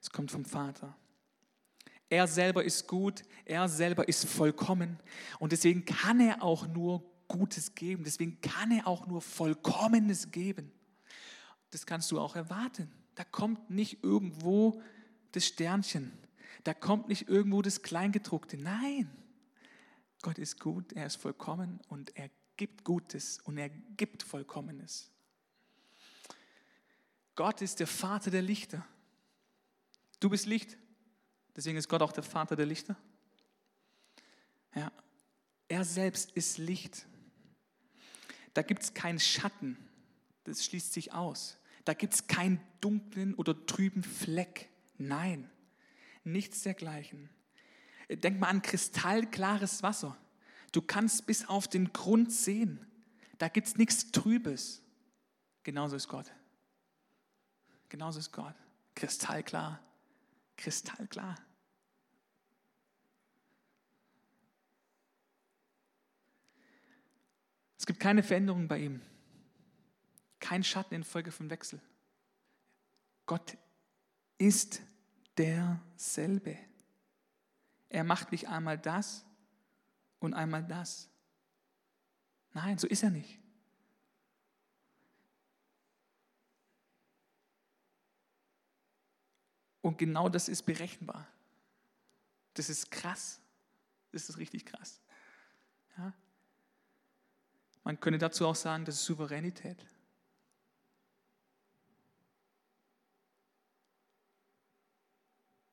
Es 0.00 0.10
kommt 0.10 0.30
vom 0.30 0.44
Vater. 0.44 0.96
Er 2.08 2.26
selber 2.26 2.64
ist 2.64 2.88
gut, 2.88 3.22
er 3.44 3.68
selber 3.68 4.08
ist 4.08 4.28
vollkommen 4.28 4.98
und 5.38 5.52
deswegen 5.52 5.84
kann 5.84 6.18
er 6.20 6.42
auch 6.42 6.66
nur 6.66 7.04
Gutes 7.28 7.76
geben. 7.76 8.02
Deswegen 8.02 8.40
kann 8.40 8.72
er 8.72 8.88
auch 8.88 9.06
nur 9.06 9.22
Vollkommenes 9.22 10.32
geben. 10.32 10.72
Das 11.70 11.86
kannst 11.86 12.10
du 12.10 12.18
auch 12.18 12.34
erwarten. 12.34 12.90
Da 13.14 13.22
kommt 13.22 13.70
nicht 13.70 14.02
irgendwo 14.02 14.82
das 15.30 15.46
Sternchen. 15.46 16.10
Da 16.64 16.74
kommt 16.74 17.08
nicht 17.08 17.28
irgendwo 17.28 17.62
das 17.62 17.82
Kleingedruckte. 17.82 18.56
Nein, 18.56 19.08
Gott 20.22 20.38
ist 20.38 20.60
gut, 20.60 20.92
er 20.92 21.06
ist 21.06 21.16
vollkommen 21.16 21.80
und 21.88 22.16
er 22.16 22.30
gibt 22.56 22.84
Gutes 22.84 23.38
und 23.44 23.56
er 23.56 23.70
gibt 23.70 24.22
Vollkommenes. 24.22 25.10
Gott 27.34 27.62
ist 27.62 27.80
der 27.80 27.86
Vater 27.86 28.30
der 28.30 28.42
Lichter. 28.42 28.86
Du 30.20 30.28
bist 30.28 30.44
Licht, 30.44 30.76
deswegen 31.56 31.78
ist 31.78 31.88
Gott 31.88 32.02
auch 32.02 32.12
der 32.12 32.22
Vater 32.22 32.54
der 32.54 32.66
Lichter. 32.66 32.96
Ja, 34.74 34.92
er 35.68 35.84
selbst 35.84 36.32
ist 36.32 36.58
Licht. 36.58 37.06
Da 38.52 38.62
gibt 38.62 38.82
es 38.82 38.92
keinen 38.92 39.20
Schatten, 39.20 39.78
das 40.44 40.64
schließt 40.64 40.92
sich 40.92 41.12
aus. 41.12 41.56
Da 41.86 41.94
gibt 41.94 42.12
es 42.12 42.26
keinen 42.26 42.60
dunklen 42.80 43.34
oder 43.34 43.64
trüben 43.64 44.02
Fleck. 44.02 44.68
Nein, 44.98 45.50
nichts 46.24 46.62
dergleichen. 46.62 47.30
Denk 48.16 48.40
mal 48.40 48.48
an 48.48 48.62
kristallklares 48.62 49.82
Wasser. 49.82 50.16
Du 50.72 50.82
kannst 50.82 51.26
bis 51.26 51.48
auf 51.48 51.68
den 51.68 51.92
Grund 51.92 52.32
sehen. 52.32 52.86
Da 53.38 53.48
gibt 53.48 53.68
es 53.68 53.76
nichts 53.76 54.10
Trübes. 54.10 54.82
Genauso 55.62 55.96
ist 55.96 56.08
Gott. 56.08 56.30
Genauso 57.88 58.18
ist 58.18 58.32
Gott. 58.32 58.54
Kristallklar. 58.94 59.80
Kristallklar. 60.56 61.36
Es 67.78 67.86
gibt 67.86 67.98
keine 67.98 68.22
Veränderung 68.22 68.68
bei 68.68 68.78
ihm. 68.78 69.00
Kein 70.38 70.62
Schatten 70.62 70.94
infolge 70.94 71.32
von 71.32 71.48
Wechsel. 71.48 71.80
Gott 73.26 73.56
ist 74.38 74.82
derselbe. 75.38 76.58
Er 77.90 78.04
macht 78.04 78.30
nicht 78.30 78.48
einmal 78.48 78.78
das 78.78 79.26
und 80.20 80.32
einmal 80.32 80.64
das. 80.64 81.10
Nein, 82.52 82.78
so 82.78 82.86
ist 82.86 83.02
er 83.02 83.10
nicht. 83.10 83.38
Und 89.82 89.98
genau 89.98 90.28
das 90.28 90.48
ist 90.48 90.62
berechenbar. 90.62 91.26
Das 92.54 92.68
ist 92.68 92.90
krass. 92.90 93.40
Das 94.12 94.28
ist 94.28 94.38
richtig 94.38 94.66
krass. 94.66 95.00
Ja? 95.96 96.12
Man 97.82 97.98
könnte 97.98 98.18
dazu 98.18 98.46
auch 98.46 98.54
sagen, 98.54 98.84
das 98.84 98.96
ist 98.96 99.04
Souveränität. 99.04 99.84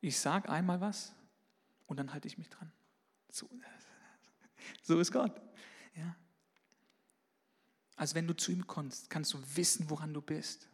Ich 0.01 0.17
sage 0.19 0.49
einmal 0.49 0.81
was 0.81 1.16
und 1.87 1.97
dann 1.97 2.13
halte 2.13 2.27
ich 2.27 2.37
mich 2.37 2.49
dran. 2.49 2.71
So, 3.29 3.49
so 4.83 4.99
ist 4.99 5.11
Gott. 5.11 5.41
Ja. 5.95 6.15
Also 7.95 8.15
wenn 8.15 8.27
du 8.27 8.35
zu 8.35 8.51
ihm 8.51 8.67
kommst, 8.67 9.09
kannst 9.09 9.33
du 9.33 9.39
wissen, 9.55 9.89
woran 9.89 10.13
du 10.13 10.21
bist. 10.21 10.69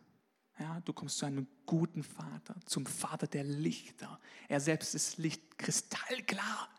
Ja, 0.59 0.81
du 0.81 0.93
kommst 0.93 1.17
zu 1.17 1.25
einem 1.25 1.47
guten 1.65 2.03
Vater, 2.03 2.55
zum 2.65 2.85
Vater 2.85 3.27
der 3.27 3.43
Lichter. 3.43 4.19
Er 4.47 4.59
selbst 4.59 4.93
ist 4.93 5.17
Licht, 5.17 5.57
kristallklar. 5.57 6.69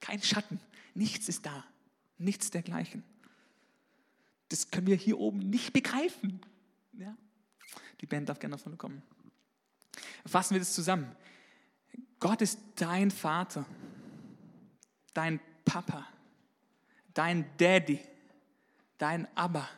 Kein 0.00 0.22
Schatten, 0.22 0.60
nichts 0.94 1.28
ist 1.28 1.46
da, 1.46 1.64
nichts 2.18 2.50
dergleichen. 2.50 3.04
Das 4.48 4.70
können 4.70 4.86
wir 4.86 4.96
hier 4.96 5.18
oben 5.18 5.38
nicht 5.38 5.72
begreifen. 5.72 6.40
Ja? 6.92 7.16
Die 8.00 8.06
Band 8.06 8.28
darf 8.28 8.38
gerne 8.38 8.56
davon 8.56 8.76
kommen. 8.76 9.02
Fassen 10.26 10.54
wir 10.54 10.60
das 10.60 10.74
zusammen. 10.74 11.16
Gott 12.18 12.40
ist 12.42 12.58
dein 12.76 13.10
Vater, 13.10 13.66
dein 15.12 15.40
Papa, 15.64 16.06
dein 17.12 17.44
Daddy, 17.58 18.00
dein 18.98 19.26
Abba. 19.36 19.68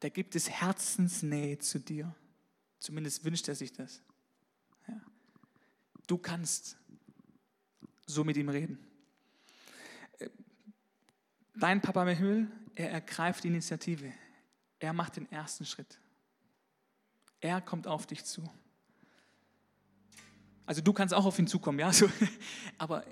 Da 0.00 0.08
gibt 0.08 0.34
es 0.34 0.50
Herzensnähe 0.50 1.58
zu 1.58 1.78
dir. 1.78 2.14
Zumindest 2.78 3.24
wünscht 3.24 3.48
er 3.48 3.54
sich 3.54 3.72
das. 3.72 4.02
Ja. 4.86 5.00
Du 6.06 6.18
kannst 6.18 6.76
so 8.06 8.24
mit 8.24 8.36
ihm 8.36 8.48
reden. 8.48 8.78
Dein 11.54 11.80
Papa 11.80 12.04
Himmel, 12.04 12.50
er 12.74 12.90
ergreift 12.90 13.44
die 13.44 13.48
Initiative. 13.48 14.12
Er 14.78 14.92
macht 14.92 15.16
den 15.16 15.30
ersten 15.32 15.64
Schritt. 15.64 15.98
Er 17.40 17.60
kommt 17.60 17.86
auf 17.86 18.06
dich 18.06 18.24
zu. 18.24 18.48
Also 20.66 20.82
du 20.82 20.92
kannst 20.92 21.14
auch 21.14 21.24
auf 21.24 21.38
ihn 21.38 21.46
zukommen, 21.46 21.78
ja. 21.78 21.92
So, 21.92 22.08
aber 22.78 23.04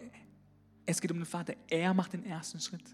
es 0.84 1.00
geht 1.00 1.10
um 1.12 1.18
den 1.18 1.26
Vater. 1.26 1.54
Er 1.68 1.94
macht 1.94 2.12
den 2.12 2.26
ersten 2.26 2.60
Schritt. 2.60 2.84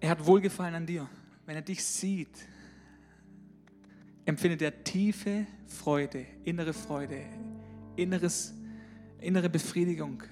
Er 0.00 0.10
hat 0.10 0.24
Wohlgefallen 0.24 0.74
an 0.74 0.86
dir. 0.86 1.08
Wenn 1.46 1.56
er 1.56 1.62
dich 1.62 1.82
sieht, 1.82 2.46
empfindet 4.26 4.62
er 4.62 4.84
tiefe 4.84 5.46
Freude, 5.66 6.26
innere 6.44 6.72
Freude, 6.72 7.22
inneres, 7.96 8.54
innere 9.20 9.48
Befriedigung, 9.48 10.22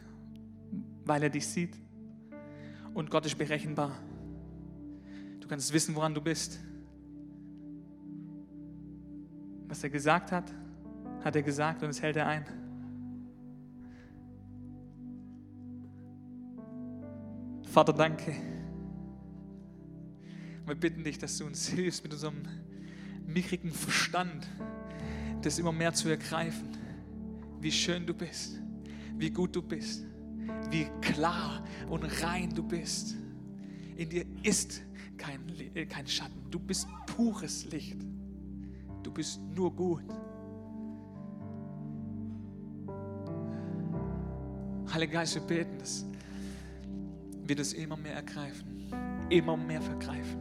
weil 1.05 1.23
er 1.23 1.31
dich 1.31 1.47
sieht. 1.47 1.75
Und 2.95 3.11
Gott 3.11 3.27
ist 3.27 3.37
berechenbar. 3.37 3.99
Du 5.41 5.49
kannst 5.49 5.73
wissen, 5.73 5.95
woran 5.95 6.15
du 6.15 6.21
bist. 6.21 6.61
Was 9.69 9.83
er 9.83 9.91
gesagt 9.91 10.33
hat, 10.33 10.53
hat 11.25 11.37
er 11.37 11.43
gesagt 11.43 11.83
und 11.83 11.91
es 11.91 12.03
hält 12.03 12.17
er 12.17 12.27
ein. 12.27 12.45
Vater, 17.73 17.93
danke. 17.93 18.35
Wir 20.67 20.75
bitten 20.75 21.05
dich, 21.05 21.19
dass 21.19 21.39
du 21.39 21.47
uns 21.47 21.69
hilfst 21.69 22.03
mit 22.03 22.13
unserem 22.13 22.43
mickrigen 23.27 23.73
Verstand, 23.73 24.47
das 25.43 25.59
immer 25.59 25.73
mehr 25.73 25.93
zu 25.93 26.09
ergreifen, 26.09 26.69
wie 27.61 27.73
schön 27.73 28.07
du 28.07 28.15
bist, 28.15 28.61
wie 29.17 29.31
gut 29.31 29.57
du 29.57 29.63
bist, 29.63 30.05
wie 30.71 30.87
klar 31.01 31.65
und 31.89 32.05
rein 32.23 32.51
du 32.51 32.63
bist. 32.63 33.17
In 33.97 34.09
dir 34.11 34.27
ist 34.43 34.83
kein, 35.17 35.41
äh, 35.75 35.87
kein 35.87 36.07
Schatten, 36.07 36.51
du 36.51 36.59
bist 36.59 36.87
pures 37.07 37.65
Licht, 37.67 38.01
du 39.03 39.13
bist 39.13 39.41
nur 39.55 39.75
gut. 39.75 40.05
Heiliger 44.93 45.13
Geist, 45.15 45.35
wir 45.35 45.43
beten, 45.43 45.79
dass 45.79 46.05
wir 47.45 47.57
das 47.57 47.73
immer 47.73 47.97
mehr 47.97 48.15
ergreifen, 48.15 48.93
immer 49.31 49.57
mehr 49.57 49.81
vergreifen. 49.81 50.39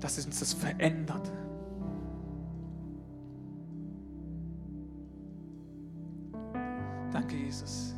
Dass 0.00 0.16
es 0.18 0.26
uns 0.26 0.40
das 0.40 0.54
verändert. 0.54 1.30
Danke, 7.12 7.36
Jesus. 7.36 7.91